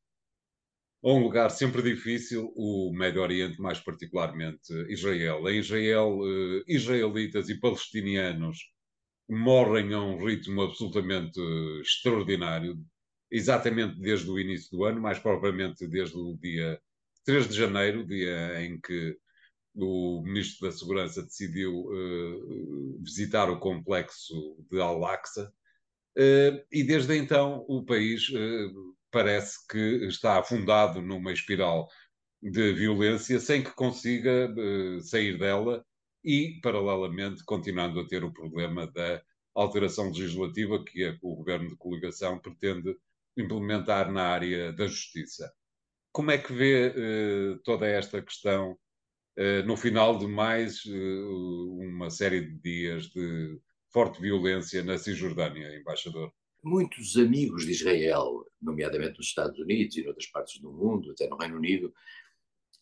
a 1.03 1.09
um 1.09 1.23
lugar 1.23 1.49
sempre 1.49 1.81
difícil, 1.81 2.53
o 2.55 2.93
Médio 2.93 3.19
Oriente, 3.19 3.59
mais 3.59 3.79
particularmente 3.79 4.71
Israel. 4.89 5.49
Em 5.49 5.57
Israel, 5.57 6.19
eh, 6.23 6.65
israelitas 6.67 7.49
e 7.49 7.59
palestinianos 7.59 8.59
morrem 9.27 9.91
a 9.91 10.03
um 10.03 10.23
ritmo 10.23 10.61
absolutamente 10.61 11.41
extraordinário, 11.81 12.77
exatamente 13.31 13.99
desde 13.99 14.29
o 14.29 14.39
início 14.39 14.69
do 14.69 14.83
ano, 14.83 15.01
mais 15.01 15.17
propriamente 15.17 15.87
desde 15.87 16.15
o 16.15 16.37
dia 16.39 16.79
3 17.25 17.47
de 17.47 17.55
janeiro, 17.55 18.05
dia 18.05 18.63
em 18.63 18.79
que 18.79 19.17
o 19.77 20.21
Ministro 20.23 20.67
da 20.67 20.75
Segurança 20.75 21.21
decidiu 21.21 21.71
uh, 21.71 22.99
visitar 22.99 23.49
o 23.49 23.59
complexo 23.59 24.57
de 24.71 24.81
Al-Aqsa, 24.81 25.53
uh, 26.17 26.65
e 26.71 26.83
desde 26.83 27.15
então 27.15 27.63
o 27.67 27.85
país 27.85 28.27
uh, 28.29 28.95
parece 29.11 29.65
que 29.67 30.05
está 30.07 30.39
afundado 30.39 31.01
numa 31.01 31.31
espiral 31.31 31.87
de 32.41 32.73
violência 32.73 33.39
sem 33.39 33.63
que 33.63 33.71
consiga 33.71 34.53
sair 35.01 35.39
dela 35.39 35.83
e, 36.23 36.59
paralelamente, 36.61 37.43
continuando 37.43 37.99
a 37.99 38.07
ter 38.07 38.23
o 38.23 38.31
problema 38.31 38.85
da 38.85 39.23
alteração 39.55 40.09
legislativa 40.09 40.83
que 40.83 41.17
o 41.23 41.35
governo 41.35 41.69
de 41.69 41.75
coligação 41.77 42.37
pretende 42.37 42.95
implementar 43.35 44.11
na 44.11 44.21
área 44.21 44.71
da 44.71 44.85
justiça. 44.85 45.51
Como 46.11 46.29
é 46.29 46.37
que 46.37 46.53
vê 46.53 46.93
toda 47.63 47.87
esta 47.87 48.21
questão 48.21 48.77
no 49.65 49.77
final 49.77 50.17
de 50.17 50.27
mais 50.27 50.83
eh, 50.87 51.23
uma 51.79 52.09
série 52.09 52.41
de 52.41 52.57
dias 52.57 53.03
de 53.05 53.59
forte 53.91 54.19
violência 54.19 54.83
na 54.83 54.97
Cisjordânia, 54.97 55.75
embaixador? 55.75 56.31
Muitos 56.63 57.15
amigos 57.17 57.65
de 57.65 57.71
Israel, 57.71 58.45
nomeadamente 58.61 59.17
nos 59.17 59.27
Estados 59.27 59.59
Unidos 59.59 59.95
e 59.95 60.01
em 60.01 60.07
outras 60.07 60.25
partes 60.27 60.59
do 60.59 60.71
mundo, 60.71 61.11
até 61.11 61.27
no 61.27 61.37
Reino 61.37 61.57
Unido, 61.57 61.93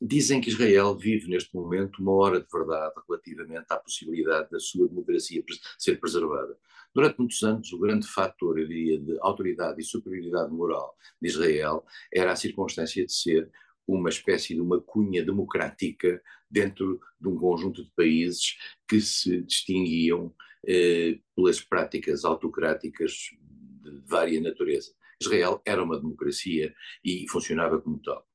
dizem 0.01 0.41
que 0.41 0.49
Israel 0.49 0.97
vive 0.97 1.29
neste 1.29 1.53
momento 1.53 2.01
uma 2.01 2.13
hora 2.13 2.39
de 2.39 2.47
verdade 2.51 2.93
relativamente 3.07 3.65
à 3.69 3.77
possibilidade 3.77 4.49
da 4.49 4.59
sua 4.59 4.87
democracia 4.87 5.43
ser 5.77 5.99
preservada. 5.99 6.57
Durante 6.93 7.19
muitos 7.19 7.43
anos, 7.43 7.71
o 7.73 7.79
grande 7.79 8.07
fator, 8.07 8.57
eu 8.57 8.67
diria, 8.67 8.99
de 8.99 9.17
autoridade 9.19 9.81
e 9.81 9.83
superioridade 9.83 10.51
moral 10.51 10.95
de 11.21 11.27
Israel 11.27 11.85
era 12.13 12.31
a 12.31 12.35
circunstância 12.35 13.05
de 13.05 13.11
ser 13.11 13.51
uma 13.87 14.09
espécie 14.09 14.53
de 14.53 14.61
uma 14.61 14.81
cunha 14.81 15.23
democrática 15.23 16.21
dentro 16.49 16.99
de 17.19 17.27
um 17.27 17.35
conjunto 17.35 17.83
de 17.83 17.91
países 17.95 18.57
que 18.87 18.99
se 19.01 19.41
distinguiam 19.41 20.33
eh, 20.67 21.19
pelas 21.35 21.61
práticas 21.61 22.25
autocráticas 22.25 23.29
de 23.83 24.01
vária 24.05 24.41
natureza. 24.41 24.91
Israel 25.21 25.61
era 25.65 25.83
uma 25.83 25.97
democracia 25.97 26.73
e 27.03 27.25
funcionava 27.29 27.79
como 27.79 28.01
tal. 28.01 28.27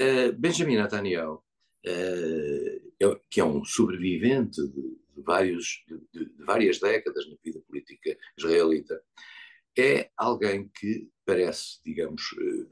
Uh, 0.00 0.32
Benjamin 0.36 0.76
Netanyahu, 0.76 1.42
uh, 1.86 3.20
que 3.30 3.40
é 3.40 3.44
um 3.44 3.64
sobrevivente 3.64 4.60
de, 4.68 4.82
de 5.14 5.22
vários, 5.22 5.84
de, 5.88 6.26
de, 6.26 6.44
várias 6.44 6.80
décadas 6.80 7.28
na 7.28 7.36
vida 7.42 7.60
política 7.60 8.16
israelita, 8.36 9.00
é 9.76 10.10
alguém 10.16 10.68
que 10.68 11.08
parece, 11.24 11.80
digamos, 11.84 12.32
uh, 12.32 12.68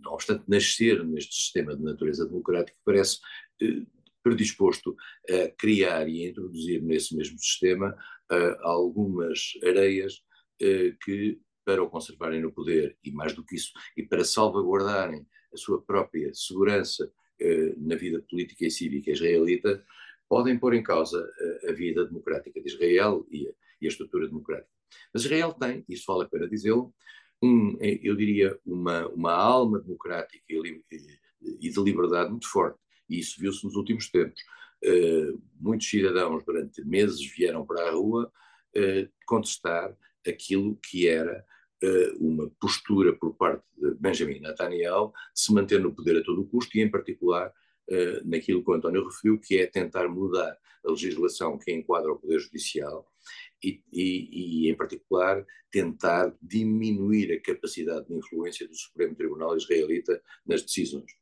não 0.00 0.12
obstante 0.12 0.44
nascer 0.48 1.04
neste 1.04 1.34
sistema 1.34 1.76
de 1.76 1.82
natureza 1.82 2.26
democrática, 2.26 2.76
parece 2.84 3.18
eh, 3.60 3.82
predisposto 4.22 4.96
a 5.28 5.48
criar 5.56 6.08
e 6.08 6.24
a 6.24 6.30
introduzir 6.30 6.82
nesse 6.82 7.16
mesmo 7.16 7.38
sistema 7.38 7.96
eh, 8.30 8.58
algumas 8.60 9.52
areias 9.64 10.22
eh, 10.60 10.94
que, 11.02 11.40
para 11.64 11.82
o 11.82 11.90
conservarem 11.90 12.40
no 12.40 12.52
poder, 12.52 12.96
e 13.04 13.10
mais 13.10 13.34
do 13.34 13.44
que 13.44 13.56
isso, 13.56 13.72
e 13.96 14.02
para 14.02 14.24
salvaguardarem 14.24 15.26
a 15.52 15.56
sua 15.56 15.80
própria 15.82 16.32
segurança 16.34 17.10
na 17.76 17.96
vida 17.96 18.24
política 18.30 18.64
e 18.64 18.70
cívica 18.70 19.10
israelita, 19.10 19.84
podem 20.28 20.56
pôr 20.56 20.74
em 20.74 20.82
causa 20.82 21.28
a 21.68 21.72
vida 21.72 22.04
democrática 22.04 22.60
de 22.60 22.68
Israel 22.68 23.26
e 23.30 23.48
a, 23.48 23.52
estrutura 23.80 24.28
democrática. 24.28 24.70
Mas 25.12 25.24
Israel 25.24 25.52
tem, 25.52 25.84
isso 25.88 26.04
vale 26.06 26.24
a 26.24 26.28
pena 26.28 26.48
dizê-lo, 26.48 26.94
um, 27.42 27.76
eu 27.80 28.14
diria, 28.14 28.56
uma, 28.64 29.08
uma 29.08 29.32
alma 29.32 29.80
democrática 29.80 30.44
e, 30.48 31.70
de 31.70 31.80
liberdade 31.80 32.30
muito 32.30 32.48
forte. 32.48 32.78
E 33.08 33.18
isso 33.18 33.40
viu-se 33.40 33.64
nos 33.64 33.74
últimos 33.74 34.08
tempos. 34.08 34.40
Uh, 34.84 35.42
muitos 35.60 35.88
cidadãos, 35.88 36.44
durante 36.44 36.84
meses, 36.84 37.20
vieram 37.36 37.66
para 37.66 37.88
a 37.88 37.92
rua 37.92 38.32
uh, 38.76 39.12
contestar 39.26 39.96
aquilo 40.26 40.76
que 40.76 41.08
era 41.08 41.44
uh, 41.82 42.24
uma 42.24 42.48
postura 42.60 43.12
por 43.12 43.34
parte 43.34 43.64
de 43.76 43.94
Benjamin 43.94 44.40
Netanyahu 44.40 45.12
se 45.34 45.52
manter 45.52 45.80
no 45.80 45.94
poder 45.94 46.18
a 46.18 46.22
todo 46.22 46.46
custo 46.46 46.78
e, 46.78 46.80
em 46.80 46.90
particular, 46.90 47.52
naquilo 48.24 48.64
que 48.64 48.70
o 48.70 48.74
António 48.74 49.04
referiu, 49.04 49.38
que 49.38 49.58
é 49.58 49.66
tentar 49.66 50.08
mudar 50.08 50.56
a 50.86 50.90
legislação 50.90 51.58
que 51.58 51.72
enquadra 51.72 52.12
o 52.12 52.18
Poder 52.18 52.38
Judicial 52.38 53.06
e, 53.62 53.82
e, 53.92 54.66
e, 54.66 54.70
em 54.70 54.74
particular, 54.74 55.44
tentar 55.70 56.34
diminuir 56.40 57.32
a 57.32 57.40
capacidade 57.40 58.06
de 58.06 58.14
influência 58.14 58.66
do 58.66 58.74
Supremo 58.74 59.14
Tribunal 59.14 59.56
Israelita 59.56 60.20
nas 60.44 60.62
decisões. 60.62 61.12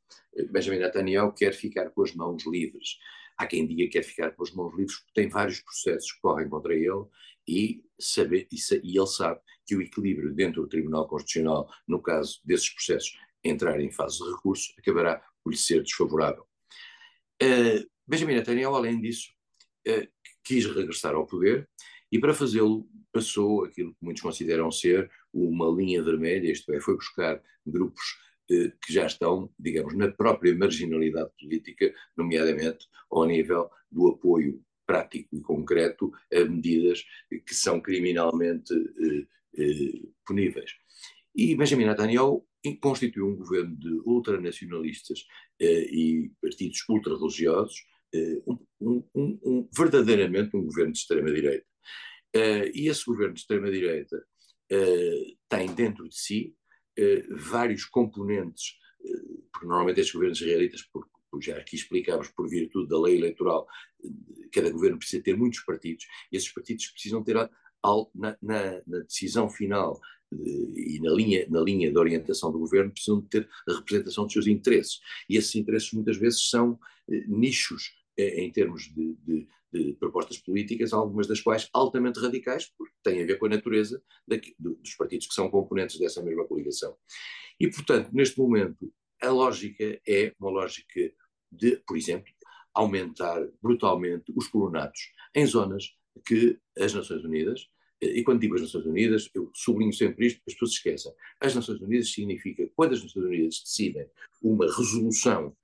Benjamin 0.50 0.78
Netanyahu 0.78 1.32
quer 1.32 1.52
ficar 1.52 1.90
com 1.90 2.02
as 2.02 2.14
mãos 2.14 2.44
livres. 2.46 2.98
Há 3.36 3.46
quem 3.46 3.66
diga 3.66 3.84
que 3.84 3.90
quer 3.90 4.02
ficar 4.02 4.30
com 4.32 4.42
as 4.42 4.52
mãos 4.52 4.74
livres 4.76 4.96
porque 4.98 5.12
tem 5.14 5.28
vários 5.28 5.60
processos 5.60 6.12
que 6.12 6.20
correm 6.20 6.48
contra 6.48 6.74
ele 6.74 7.04
e, 7.46 7.84
e, 7.98 8.56
e 8.82 8.98
ele 8.98 9.06
sabe 9.06 9.40
que 9.66 9.76
o 9.76 9.82
equilíbrio 9.82 10.32
dentro 10.34 10.62
do 10.62 10.68
Tribunal 10.68 11.08
Constitucional, 11.08 11.68
no 11.86 12.02
caso 12.02 12.40
desses 12.44 12.70
processos 12.70 13.16
entrarem 13.42 13.86
em 13.86 13.90
fase 13.90 14.18
de 14.18 14.30
recurso, 14.30 14.74
acabará 14.78 15.22
por 15.42 15.50
lhe 15.50 15.56
ser 15.56 15.82
desfavorável. 15.82 16.44
Uh, 17.42 17.88
Benjamin 18.06 18.34
Netanyahu, 18.34 18.74
além 18.74 19.00
disso, 19.00 19.32
uh, 19.88 20.06
quis 20.44 20.66
regressar 20.66 21.14
ao 21.14 21.26
poder 21.26 21.68
e 22.10 22.18
para 22.18 22.34
fazê-lo 22.34 22.88
passou 23.12 23.64
aquilo 23.64 23.92
que 23.92 24.04
muitos 24.04 24.22
consideram 24.22 24.70
ser 24.70 25.10
uma 25.32 25.68
linha 25.68 26.02
vermelha, 26.02 26.50
isto 26.50 26.72
é, 26.72 26.80
foi 26.80 26.94
buscar 26.94 27.42
grupos 27.66 28.04
eh, 28.50 28.72
que 28.84 28.92
já 28.92 29.06
estão, 29.06 29.50
digamos, 29.58 29.96
na 29.96 30.08
própria 30.08 30.54
marginalidade 30.56 31.30
política, 31.40 31.92
nomeadamente 32.16 32.86
ao 33.10 33.26
nível 33.26 33.70
do 33.90 34.08
apoio 34.08 34.62
prático 34.86 35.36
e 35.36 35.40
concreto 35.40 36.12
a 36.32 36.44
medidas 36.44 37.04
que 37.30 37.54
são 37.54 37.80
criminalmente 37.80 38.72
eh, 38.74 39.26
eh, 39.58 40.08
puníveis. 40.26 40.72
E 41.34 41.54
Benjamin 41.54 41.86
Netanyahu 41.86 42.44
constituiu 42.80 43.28
um 43.28 43.36
governo 43.36 43.76
de 43.76 44.02
ultranacionalistas 44.04 45.24
eh, 45.60 45.86
e 45.90 46.32
partidos 46.42 46.84
ultra-religiosos, 46.88 47.86
eh, 48.12 48.42
um, 48.80 49.04
um, 49.14 49.38
um, 49.44 49.68
verdadeiramente 49.76 50.56
um 50.56 50.64
governo 50.64 50.92
de 50.92 50.98
extrema-direita. 50.98 51.69
Uh, 52.34 52.70
e 52.72 52.88
esse 52.88 53.04
governo 53.04 53.34
de 53.34 53.40
extrema-direita 53.40 54.16
uh, 54.72 55.38
tem 55.48 55.74
dentro 55.74 56.08
de 56.08 56.16
si 56.16 56.54
uh, 56.98 57.36
vários 57.36 57.84
componentes, 57.84 58.78
porque 59.52 59.66
normalmente 59.66 59.98
estes 60.00 60.14
governos 60.14 60.40
israelitas, 60.40 60.82
por, 60.82 61.08
por, 61.30 61.42
já 61.42 61.56
aqui 61.56 61.74
explicámos, 61.74 62.28
por 62.28 62.48
virtude 62.48 62.88
da 62.88 63.00
lei 63.00 63.16
eleitoral, 63.16 63.66
cada 64.52 64.70
governo 64.70 64.98
precisa 64.98 65.22
ter 65.22 65.36
muitos 65.36 65.60
partidos, 65.60 66.06
e 66.30 66.36
esses 66.36 66.52
partidos 66.52 66.88
precisam 66.88 67.24
ter, 67.24 67.34
na, 67.34 67.50
na, 68.14 68.36
na 68.86 68.98
decisão 69.00 69.48
final 69.48 69.98
e 70.30 71.00
na 71.00 71.10
linha, 71.12 71.46
na 71.48 71.60
linha 71.60 71.90
de 71.90 71.96
orientação 71.96 72.52
do 72.52 72.58
governo, 72.58 72.92
precisam 72.92 73.22
ter 73.22 73.48
a 73.66 73.72
representação 73.72 74.24
dos 74.24 74.34
seus 74.34 74.46
interesses. 74.46 75.00
E 75.28 75.36
esses 75.38 75.54
interesses 75.54 75.92
muitas 75.92 76.18
vezes 76.18 76.50
são 76.50 76.78
nichos 77.26 77.90
em 78.18 78.52
termos 78.52 78.82
de, 78.94 79.16
de, 79.24 79.48
de, 79.72 79.94
propostas 79.94 80.38
políticas, 80.38 80.92
algumas 80.92 81.26
das 81.26 81.40
quais 81.40 81.68
altamente 81.72 82.20
radicais, 82.20 82.72
porque 82.76 82.94
têm 83.02 83.22
a 83.22 83.26
ver 83.26 83.38
com 83.38 83.46
a 83.46 83.50
natureza 83.50 84.02
daqui, 84.26 84.54
dos 84.58 84.94
partidos 84.94 85.26
que 85.26 85.34
são 85.34 85.50
componentes 85.50 85.98
dessa 85.98 86.22
mesma 86.22 86.46
coligação. 86.46 86.96
E, 87.58 87.68
portanto, 87.68 88.10
neste 88.12 88.38
momento, 88.38 88.92
a 89.22 89.30
lógica 89.30 90.00
é 90.06 90.34
uma 90.38 90.50
lógica 90.50 91.12
de, 91.52 91.76
por 91.86 91.96
exemplo, 91.96 92.32
aumentar 92.72 93.46
brutalmente 93.60 94.32
os 94.34 94.46
colonatos 94.46 95.00
em 95.34 95.44
zonas 95.44 95.94
que 96.24 96.58
as 96.78 96.94
Nações 96.94 97.24
Unidas 97.24 97.68
e 98.00 98.22
quando 98.22 98.40
digo 98.40 98.54
as 98.54 98.62
Nações 98.62 98.86
Unidas, 98.86 99.30
eu 99.34 99.50
sublinho 99.54 99.92
sempre 99.92 100.26
isto, 100.26 100.40
as 100.46 100.54
pessoas 100.54 100.70
se 100.70 100.76
esquecem. 100.78 101.12
As 101.38 101.54
Nações 101.54 101.80
Unidas 101.82 102.10
significa, 102.10 102.66
quando 102.74 102.94
as 102.94 103.02
Nações 103.02 103.26
Unidas 103.26 103.60
decidem 103.60 104.06
uma 104.42 104.64
resolução 104.64 105.48
eh, 105.48 105.59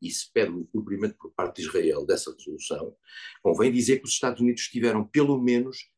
e 0.00 0.10
se 0.10 0.32
pede 0.32 0.52
o 0.52 0.66
cumprimento 0.66 1.16
por 1.16 1.32
parte 1.32 1.56
de 1.56 1.68
Israel 1.68 2.04
dessa 2.06 2.32
resolução, 2.32 2.96
convém 3.42 3.72
dizer 3.72 3.98
que 3.98 4.04
os 4.04 4.12
Estados 4.12 4.40
Unidos 4.40 4.62
tiveram 4.68 5.04
pelo 5.04 5.40
menos, 5.40 5.90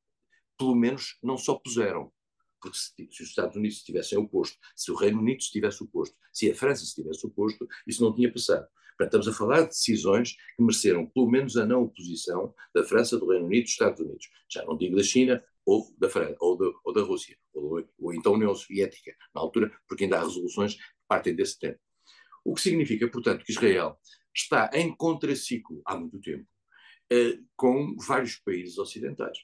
pelo 0.59 0.75
menos 0.75 1.19
não 1.23 1.37
só 1.37 1.55
puseram, 1.55 2.13
porque 2.61 2.79
se, 2.79 2.93
se, 3.11 3.23
os 3.23 3.29
Estados 3.29 3.57
Unidos 3.57 3.79
se 3.79 3.85
tivessem 3.85 4.19
oposto, 4.19 4.57
se 4.77 4.93
o 4.93 4.95
Reino 4.95 5.21
Unido 5.21 5.43
se 5.43 5.51
tivesse 5.51 5.83
oposto, 5.83 6.17
se 6.33 6.51
a 6.51 6.55
França 6.55 6.85
se 6.85 6.95
tivesse 6.95 7.27
oposto, 7.27 7.67
isso 7.87 8.03
não 8.03 8.15
tinha 8.15 8.33
passado. 8.33 8.67
Portanto, 8.97 9.21
estamos 9.21 9.29
a 9.29 9.33
falar 9.33 9.63
de 9.63 9.69
decisões 9.69 10.37
que 10.57 10.63
mereceram 10.63 11.07
pelo 11.07 11.29
menos 11.29 11.57
a 11.57 11.67
não 11.67 11.83
oposição 11.83 12.55
da 12.75 12.85
França, 12.85 13.19
do 13.19 13.29
Reino 13.29 13.47
Unido 13.47 13.61
e 13.61 13.63
dos 13.63 13.73
Estados 13.73 14.01
Unidos. 14.01 14.29
Já 14.49 14.65
não 14.65 14.77
digo 14.77 14.97
da 14.97 15.03
China 15.03 15.43
ou 15.65 15.93
da, 15.99 16.09
França, 16.09 16.37
ou, 16.41 16.59
ou 16.85 16.93
da 16.93 17.03
Rússia, 17.03 17.37
ou, 17.53 17.85
ou 17.99 18.15
então 18.15 18.35
União 18.35 18.55
Soviética, 18.55 19.15
na 19.35 19.41
altura, 19.41 19.73
porque 19.89 20.05
ainda 20.05 20.19
há 20.19 20.25
resoluções 20.25 20.75
que 20.75 20.83
partem 21.09 21.35
desse 21.35 21.59
tempo. 21.59 21.79
O 22.45 22.55
que 22.55 22.61
significa, 22.61 23.09
portanto, 23.09 23.45
que 23.45 23.53
Israel 23.53 23.99
está 24.35 24.71
em 24.75 24.95
contraciclo 24.95 25.83
há 25.85 25.97
muito 25.97 26.21
tempo 26.21 26.47
eh, 27.11 27.39
com 27.55 27.95
vários 27.97 28.37
países 28.37 28.79
ocidentais. 28.79 29.39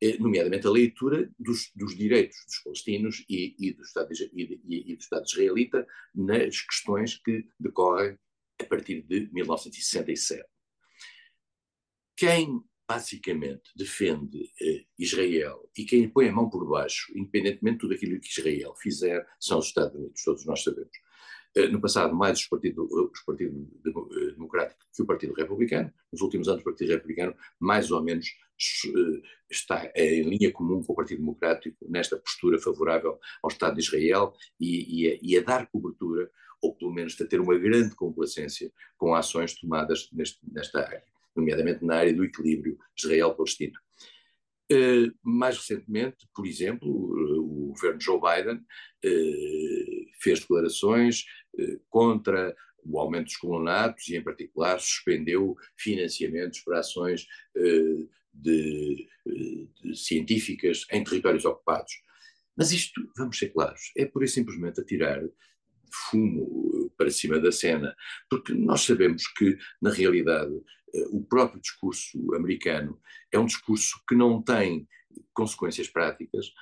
Eh, 0.00 0.16
nomeadamente 0.18 0.66
a 0.66 0.70
leitura 0.70 1.30
dos, 1.38 1.70
dos 1.74 1.96
direitos 1.96 2.36
dos 2.46 2.58
palestinos 2.62 3.24
e, 3.28 3.54
e, 3.58 3.72
do 3.74 3.82
Estado, 3.82 4.12
e, 4.32 4.60
e, 4.66 4.96
do 4.96 5.02
Estado 5.02 5.26
israelita 5.26 5.86
nas 6.14 6.60
questões 6.62 7.16
que 7.16 7.46
decorrem 7.58 8.16
a 8.60 8.64
partir 8.64 9.02
de 9.02 9.28
1967. 9.32 10.48
Quem 12.16 12.62
basicamente 12.88 13.70
defende 13.76 14.50
eh, 14.60 14.84
Israel 14.98 15.70
e 15.76 15.84
quem 15.84 16.08
põe 16.08 16.28
a 16.28 16.32
mão 16.32 16.48
por 16.48 16.66
baixo, 16.68 17.12
independentemente 17.16 17.74
de 17.74 17.80
tudo 17.80 17.94
aquilo 17.94 18.20
que 18.20 18.28
Israel 18.28 18.74
fizer, 18.76 19.26
são 19.38 19.58
os 19.58 19.66
Estados 19.66 19.96
Unidos, 19.96 20.22
todos 20.24 20.46
nós 20.46 20.62
sabemos. 20.62 20.96
Eh, 21.56 21.68
no 21.68 21.80
passado, 21.80 22.14
mais 22.14 22.38
os 22.38 22.46
partidos, 22.46 22.90
os 22.92 23.20
partidos 23.22 23.66
eh, 23.86 24.32
democráticos 24.32 24.86
que 24.94 25.02
o 25.02 25.06
Partido 25.06 25.34
Republicano. 25.34 25.92
Nos 26.12 26.22
últimos 26.22 26.48
anos, 26.48 26.60
o 26.60 26.64
Partido 26.64 26.90
Republicano, 26.90 27.34
mais 27.58 27.90
ou 27.90 28.02
menos, 28.02 28.28
eh, 28.86 29.22
está 29.50 29.90
em 29.96 30.22
linha 30.22 30.52
comum 30.52 30.82
com 30.82 30.92
o 30.92 30.96
Partido 30.96 31.18
Democrático 31.18 31.76
nesta 31.88 32.16
postura 32.16 32.60
favorável 32.60 33.18
ao 33.42 33.50
Estado 33.50 33.74
de 33.74 33.80
Israel 33.80 34.32
e, 34.60 35.06
e, 35.06 35.12
a, 35.12 35.18
e 35.20 35.38
a, 35.38 35.42
dar 35.42 35.66
cobertura, 35.66 36.30
ou 36.62 36.74
pelo 36.76 36.92
menos 36.92 37.20
a 37.20 37.26
ter 37.26 37.40
uma 37.40 37.58
grande 37.58 37.96
complacência 37.96 38.72
com 38.96 39.14
ações 39.14 39.58
tomadas 39.58 40.08
neste, 40.12 40.38
nesta 40.52 40.80
área, 40.80 41.04
nomeadamente 41.34 41.84
na 41.84 41.96
área 41.96 42.14
do 42.14 42.24
equilíbrio 42.24 42.78
Israel-Palestino. 42.96 43.78
Uh, 44.72 45.12
mais 45.20 45.56
recentemente, 45.56 46.28
por 46.32 46.46
exemplo, 46.46 46.88
uh, 46.88 47.40
o 47.40 47.72
governo 47.72 48.00
Joe 48.00 48.20
Biden 48.20 48.58
uh, 48.58 50.10
fez 50.20 50.38
declarações 50.38 51.24
contra 51.88 52.54
o 52.84 52.98
aumento 52.98 53.26
dos 53.26 53.36
colonatos 53.36 54.08
e, 54.08 54.16
em 54.16 54.22
particular, 54.22 54.80
suspendeu 54.80 55.56
financiamentos 55.76 56.60
para 56.60 56.80
ações 56.80 57.26
de, 57.54 58.08
de 58.34 59.08
científicas 59.94 60.86
em 60.90 61.04
territórios 61.04 61.44
ocupados. 61.44 61.92
Mas 62.56 62.72
isto, 62.72 63.00
vamos 63.16 63.38
ser 63.38 63.50
claros, 63.50 63.92
é 63.96 64.04
pura 64.04 64.24
e 64.24 64.28
simplesmente 64.28 64.80
atirar 64.80 65.22
fumo 66.10 66.92
para 66.96 67.10
cima 67.10 67.38
da 67.40 67.50
cena, 67.50 67.96
porque 68.28 68.52
nós 68.52 68.82
sabemos 68.82 69.26
que, 69.28 69.56
na 69.80 69.90
realidade, 69.90 70.52
eh, 70.94 71.06
o 71.10 71.24
próprio 71.24 71.60
discurso 71.60 72.34
americano 72.34 73.00
é 73.32 73.38
um 73.38 73.46
discurso 73.46 74.00
que 74.08 74.14
não 74.14 74.42
tem 74.42 74.86
consequências 75.32 75.88
práticas, 75.88 76.46
eh, 76.46 76.52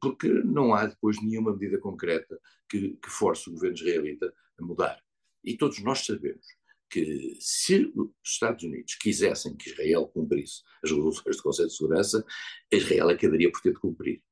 porque 0.00 0.28
não 0.28 0.74
há 0.74 0.86
depois 0.86 1.22
nenhuma 1.22 1.52
medida 1.52 1.78
concreta 1.78 2.38
que, 2.68 2.96
que 3.02 3.10
force 3.10 3.48
o 3.48 3.52
governo 3.52 3.76
israelita 3.76 4.32
a 4.58 4.64
mudar. 4.64 5.00
E 5.44 5.56
todos 5.56 5.78
nós 5.80 6.04
sabemos 6.04 6.46
que 6.90 7.36
se 7.40 7.90
os 7.96 8.10
Estados 8.22 8.64
Unidos 8.64 8.94
quisessem 8.96 9.56
que 9.56 9.70
Israel 9.70 10.06
cumprisse 10.08 10.62
as 10.84 10.90
resoluções 10.90 11.36
do 11.36 11.42
Conselho 11.42 11.68
de 11.68 11.74
Segurança, 11.74 12.24
Israel 12.70 13.08
acabaria 13.08 13.50
por 13.50 13.62
ter 13.62 13.72
de 13.72 13.80
cumprir. 13.80 14.22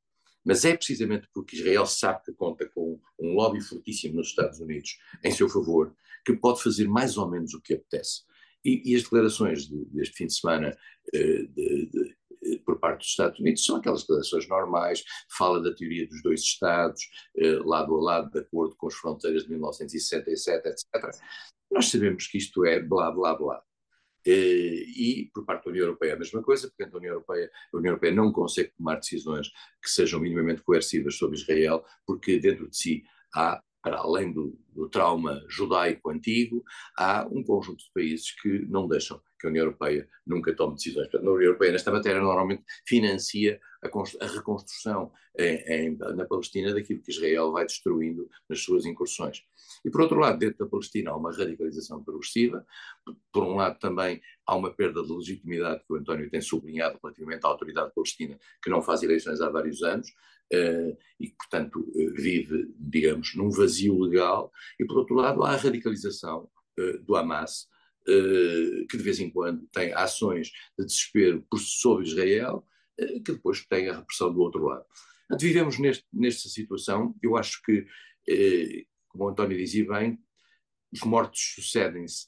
Mas 0.45 0.65
é 0.65 0.77
precisamente 0.77 1.29
porque 1.33 1.57
Israel 1.57 1.87
sabe 1.87 2.23
que 2.25 2.33
conta 2.33 2.69
com 2.69 3.01
um 3.19 3.35
lobby 3.35 3.61
fortíssimo 3.63 4.17
nos 4.17 4.29
Estados 4.29 4.61
Unidos 4.61 4.99
em 5.25 5.31
seu 5.31 5.49
favor, 5.49 5.95
que 6.25 6.35
pode 6.35 6.63
fazer 6.63 6.87
mais 6.87 7.17
ou 7.17 7.31
menos 7.31 7.55
o 7.55 7.61
que 7.61 7.75
apetece. 7.75 8.23
E, 8.63 8.93
e 8.93 8.95
as 8.95 9.03
declarações 9.03 9.67
de, 9.67 9.85
deste 9.87 10.17
fim 10.17 10.27
de 10.27 10.35
semana 10.35 10.77
eh, 11.15 11.47
parte 12.81 13.01
dos 13.01 13.09
Estados 13.09 13.39
Unidos 13.39 13.65
são 13.65 13.77
aquelas 13.77 14.01
declarações 14.01 14.49
normais, 14.49 15.05
fala 15.37 15.63
da 15.63 15.75
teoria 15.75 16.09
dos 16.09 16.23
dois 16.23 16.41
Estados, 16.41 17.03
uh, 17.37 17.69
lado 17.69 17.95
a 17.95 18.03
lado, 18.03 18.31
de 18.31 18.41
acordo 18.41 18.75
com 18.77 18.87
as 18.89 18.95
fronteiras 18.95 19.45
de 19.45 19.51
1967, 19.51 20.69
etc. 20.69 21.17
Nós 21.71 21.89
sabemos 21.89 22.27
que 22.27 22.39
isto 22.39 22.65
é 22.65 22.81
blá, 22.81 23.11
blá, 23.11 23.37
blá. 23.37 23.63
E 24.27 25.31
por 25.33 25.47
parte 25.47 25.65
da 25.65 25.71
União 25.71 25.85
Europeia 25.85 26.15
a 26.15 26.19
mesma 26.19 26.43
coisa, 26.43 26.69
porque 26.69 26.85
a 26.85 26.97
União 26.97 27.13
Europeia, 27.13 27.51
a 27.73 27.77
União 27.77 27.93
Europeia 27.93 28.15
não 28.15 28.33
consegue 28.33 28.73
tomar 28.77 28.97
decisões 28.97 29.49
que 29.83 29.89
sejam 29.89 30.21
minimamente 30.21 30.63
coercivas 30.63 31.17
sobre 31.17 31.39
Israel, 31.39 31.85
porque 32.07 32.39
dentro 32.39 32.69
de 32.69 32.77
si 32.77 33.03
há 33.35 33.63
para 33.83 33.99
além 33.99 34.33
do, 34.33 34.59
do, 34.75 34.89
trauma 34.89 35.43
judaico 35.49 36.11
antigo, 36.11 36.63
há 36.97 37.27
um 37.31 37.43
conjunto 37.43 37.83
de 37.83 37.91
países 37.95 38.31
que 38.33 38.67
não 38.67 38.87
deixam 38.87 39.21
que 39.41 39.47
a 39.47 39.51
União 39.51 39.65
Europeia 39.65 40.09
nunca 40.27 40.55
tome 40.55 40.75
decisões. 40.75 41.09
a 41.15 41.19
União 41.19 41.41
Europeia, 41.41 41.73
nesta 41.73 41.91
matéria, 41.91 42.21
normalmente 42.21 42.63
financia 42.87 43.61
a, 43.83 43.89
a 44.25 44.27
reconstrução 44.29 45.11
em, 45.39 45.57
em, 45.67 45.97
na 45.97 46.27
Palestina 46.27 46.75
daquilo 46.75 47.01
que 47.01 47.11
Israel 47.11 47.53
vai 47.53 47.65
destruindo 47.65 48.29
nas 48.49 48.61
suas 48.61 48.85
incursões. 48.85 49.43
E, 49.85 49.91
por 49.91 50.03
outro 50.03 50.19
lado, 50.19 50.39
dentro 50.39 50.65
da 50.65 50.71
Palestina 50.71 51.11
há 51.11 51.17
uma 51.17 51.33
radicalização 51.33 52.03
progressiva, 52.03 52.67
por 53.33 53.45
um 53.45 53.57
lado 53.57 53.79
também 53.79 54.21
há 54.47 54.55
uma 54.55 54.73
perda 54.73 55.03
de 55.03 55.13
legitimidade 55.13 55.83
que 55.87 55.93
o 55.93 55.97
António 55.97 56.29
tem 56.29 56.41
sublinhado 56.41 56.99
relativamente 57.03 57.45
à 57.45 57.49
autoridade 57.49 57.93
palestina, 57.95 58.39
que 58.63 58.71
não 58.71 58.83
faz 58.83 59.03
eleições 59.03 59.41
há 59.41 59.49
vários 59.49 59.83
anos, 59.83 60.09
uh, 60.53 60.97
e 61.19 61.29
que, 61.29 61.37
portanto, 61.37 61.81
uh, 61.81 62.15
vive, 62.15 62.75
digamos, 62.79 63.35
num 63.35 63.51
vazio 63.51 63.99
legal, 63.99 64.53
e, 64.79 64.85
por 64.85 64.99
outro 64.99 65.15
lado, 65.15 65.43
há 65.45 65.53
a 65.53 65.57
radicalização 65.57 66.51
uh, 66.79 66.99
do 66.99 67.17
Hamas, 67.17 67.69
que 68.89 68.97
de 68.97 69.03
vez 69.03 69.21
em 69.21 69.31
quando 69.31 69.67
tem 69.69 69.93
ações 69.93 70.51
de 70.79 70.85
desespero 70.85 71.47
por 71.51 71.59
sobre 71.59 72.07
Israel, 72.07 72.67
que 72.97 73.33
depois 73.33 73.65
tem 73.67 73.89
a 73.89 73.97
repressão 73.97 74.33
do 74.33 74.41
outro 74.41 74.65
lado. 74.65 74.85
Portanto, 75.29 75.43
vivemos 75.43 75.79
neste, 75.79 76.05
nesta 76.13 76.49
situação, 76.49 77.15
eu 77.23 77.37
acho 77.37 77.63
que, 77.63 77.87
como 79.09 79.25
o 79.25 79.29
António 79.29 79.57
dizia 79.57 79.87
bem, 79.87 80.19
os 80.93 81.01
mortos 81.03 81.53
sucedem-se, 81.55 82.27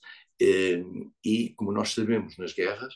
e, 1.25 1.53
como 1.57 1.73
nós 1.73 1.93
sabemos 1.93 2.37
nas 2.39 2.53
guerras, 2.53 2.95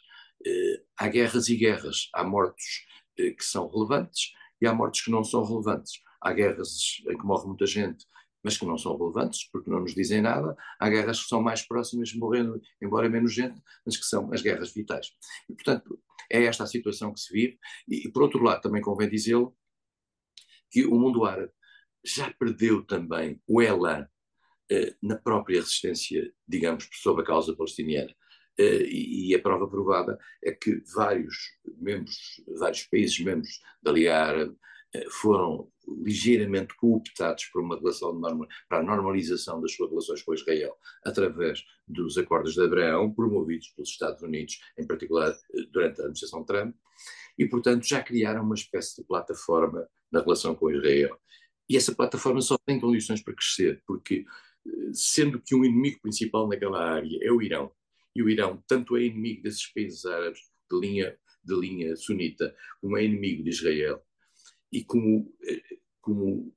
há 0.96 1.09
guerras 1.09 1.49
e 1.49 1.57
guerras, 1.57 2.09
há 2.14 2.22
mortos 2.25 2.87
que 3.16 3.44
são 3.44 3.68
relevantes, 3.68 4.33
e 4.61 4.66
há 4.66 4.72
mortes 4.72 5.03
que 5.03 5.11
não 5.11 5.25
são 5.25 5.44
relevantes. 5.44 6.01
Há 6.20 6.33
guerras 6.33 7.03
em 7.09 7.18
que 7.18 7.25
morre 7.25 7.46
muita 7.46 7.66
gente, 7.66 8.07
mas 8.47 8.57
que 8.57 8.65
não 8.65 8.79
são 8.79 8.97
relevantes, 8.97 9.49
porque 9.51 9.69
não 9.69 9.81
nos 9.81 9.93
dizem 9.93 10.23
nada. 10.23 10.57
Há 10.79 10.89
guerras 10.89 11.21
que 11.21 11.29
são 11.29 11.43
mais 11.43 11.67
próximas, 11.67 12.15
morrendo, 12.15 12.61
embora 12.81 13.09
menos 13.09 13.35
gente, 13.35 13.61
mas 13.85 13.97
que 13.97 14.05
são 14.05 14.33
as 14.33 14.41
guerras 14.41 14.73
vitais. 14.73 15.09
E, 15.51 15.53
portanto, 15.53 16.01
é 16.31 16.45
esta 16.45 16.63
a 16.63 16.67
situação 16.69 17.13
que 17.13 17.19
se 17.19 17.33
vive. 17.33 17.59
E, 17.89 18.09
por 18.09 18.23
outro 18.23 18.41
lado, 18.41 18.61
também 18.61 18.81
convém 18.81 19.11
dizê-lo, 19.11 19.53
que 20.71 20.87
o 20.87 20.95
mundo 20.95 21.25
árabe 21.25 21.51
já 22.05 22.33
perdeu 22.35 22.85
também 22.85 23.43
o 23.49 23.61
elan 23.61 24.07
eh, 24.71 24.95
na 25.03 25.17
própria 25.17 25.59
resistência, 25.59 26.33
digamos, 26.47 26.89
sobre 26.93 27.25
a 27.25 27.27
causa 27.27 27.57
palestiniana. 27.57 28.15
Uh, 28.59 28.87
e, 28.89 29.35
a 29.35 29.43
prova 29.43 29.69
provada 29.69 30.17
é 30.43 30.53
que 30.53 30.81
vários 30.95 31.37
membros, 31.79 32.16
vários 32.57 32.85
países 32.85 33.18
membros 33.18 33.61
da 33.83 33.91
Liga 33.91 34.16
Árabe 34.16 34.57
foram 35.11 35.70
ligeiramente 36.05 36.74
cooptados 36.76 37.44
por 37.47 37.62
uma 37.62 37.76
relação 37.76 38.12
norma, 38.12 38.47
para 38.68 38.78
a 38.78 38.82
normalização 38.82 39.61
das 39.61 39.72
suas 39.72 39.90
relações 39.90 40.22
com 40.22 40.34
Israel 40.34 40.76
através 41.05 41.64
dos 41.86 42.18
acordos 42.18 42.55
de 42.55 42.62
Abraão 42.62 43.12
promovidos 43.12 43.68
pelos 43.68 43.90
Estados 43.90 44.22
Unidos, 44.22 44.59
em 44.78 44.86
particular 44.86 45.30
eh, 45.30 45.62
durante 45.70 46.01
a 46.01 46.05
administração 46.05 46.44
Trump, 46.44 46.74
e 47.38 47.47
portanto 47.47 47.86
já 47.86 48.03
criaram 48.03 48.42
uma 48.42 48.55
espécie 48.55 48.97
de 48.97 49.07
plataforma 49.07 49.86
na 50.11 50.20
relação 50.20 50.55
com 50.55 50.70
Israel. 50.70 51.18
E 51.68 51.76
essa 51.76 51.94
plataforma 51.94 52.40
só 52.40 52.57
tem 52.64 52.80
condições 52.80 53.22
para 53.22 53.34
crescer, 53.34 53.82
porque 53.86 54.24
sendo 54.92 55.40
que 55.40 55.55
um 55.55 55.64
inimigo 55.64 56.01
principal 56.01 56.49
naquela 56.49 56.82
área 56.82 57.18
é 57.22 57.30
o 57.30 57.42
Irão, 57.42 57.72
e 58.14 58.22
o 58.22 58.28
Irão 58.28 58.62
tanto 58.66 58.97
é 58.97 59.03
inimigo 59.03 59.42
desses 59.42 59.66
países 59.72 60.05
árabes 60.07 60.40
de 60.70 60.80
linha, 60.80 61.16
de 61.44 61.55
linha 61.55 61.94
sunita, 61.97 62.55
como 62.80 62.97
é 62.97 63.05
inimigo 63.05 63.44
de 63.44 63.51
Israel. 63.51 64.03
E 64.73 64.85
como, 64.85 65.33
como 66.01 66.55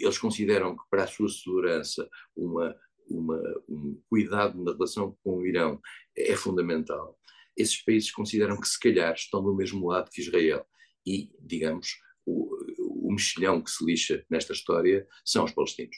eles 0.00 0.18
consideram 0.18 0.76
que 0.76 0.82
para 0.90 1.04
a 1.04 1.06
sua 1.06 1.28
segurança 1.28 2.08
uma, 2.36 2.76
uma, 3.08 3.40
um 3.68 4.00
cuidado 4.08 4.62
na 4.62 4.72
relação 4.72 5.16
com 5.22 5.38
o 5.38 5.46
Irão 5.46 5.80
é 6.16 6.36
fundamental, 6.36 7.18
esses 7.56 7.82
países 7.82 8.10
consideram 8.10 8.60
que 8.60 8.68
se 8.68 8.78
calhar 8.78 9.14
estão 9.14 9.42
do 9.42 9.54
mesmo 9.54 9.88
lado 9.88 10.10
que 10.10 10.20
Israel. 10.20 10.66
e, 11.06 11.30
digamos, 11.40 11.96
o, 12.26 13.06
o 13.06 13.12
mexilhão 13.12 13.62
que 13.62 13.70
se 13.70 13.84
lixa 13.84 14.24
nesta 14.28 14.52
história 14.52 15.06
são 15.24 15.44
os 15.44 15.52
palestinos. 15.52 15.96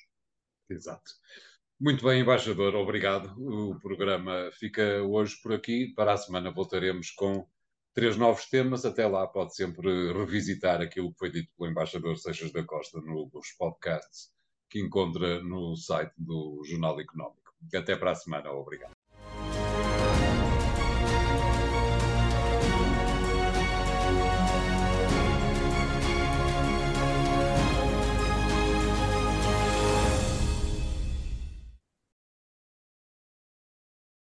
Exato. 0.70 1.10
Muito 1.80 2.04
bem, 2.04 2.20
embaixador, 2.20 2.74
obrigado. 2.74 3.34
O 3.38 3.78
programa 3.80 4.50
fica 4.52 5.02
hoje 5.02 5.36
por 5.42 5.52
aqui. 5.52 5.92
Para 5.94 6.12
a 6.12 6.16
semana 6.16 6.50
voltaremos 6.50 7.10
com 7.12 7.48
três 7.94 8.16
novos 8.16 8.46
temas. 8.46 8.84
Até 8.84 9.06
lá, 9.06 9.26
pode 9.26 9.54
sempre 9.54 10.12
revisitar 10.12 10.80
aquilo 10.80 11.12
que 11.12 11.18
foi 11.18 11.30
dito 11.30 11.50
pelo 11.56 11.70
embaixador 11.70 12.16
Seixas 12.16 12.52
da 12.52 12.64
Costa 12.64 13.00
nos 13.00 13.52
podcasts 13.58 14.30
que 14.68 14.80
encontra 14.80 15.42
no 15.42 15.76
site 15.76 16.12
do 16.18 16.62
Jornal 16.64 17.00
Económico. 17.00 17.54
Até 17.74 17.96
para 17.96 18.12
a 18.12 18.14
semana. 18.14 18.52
Obrigado. 18.52 18.97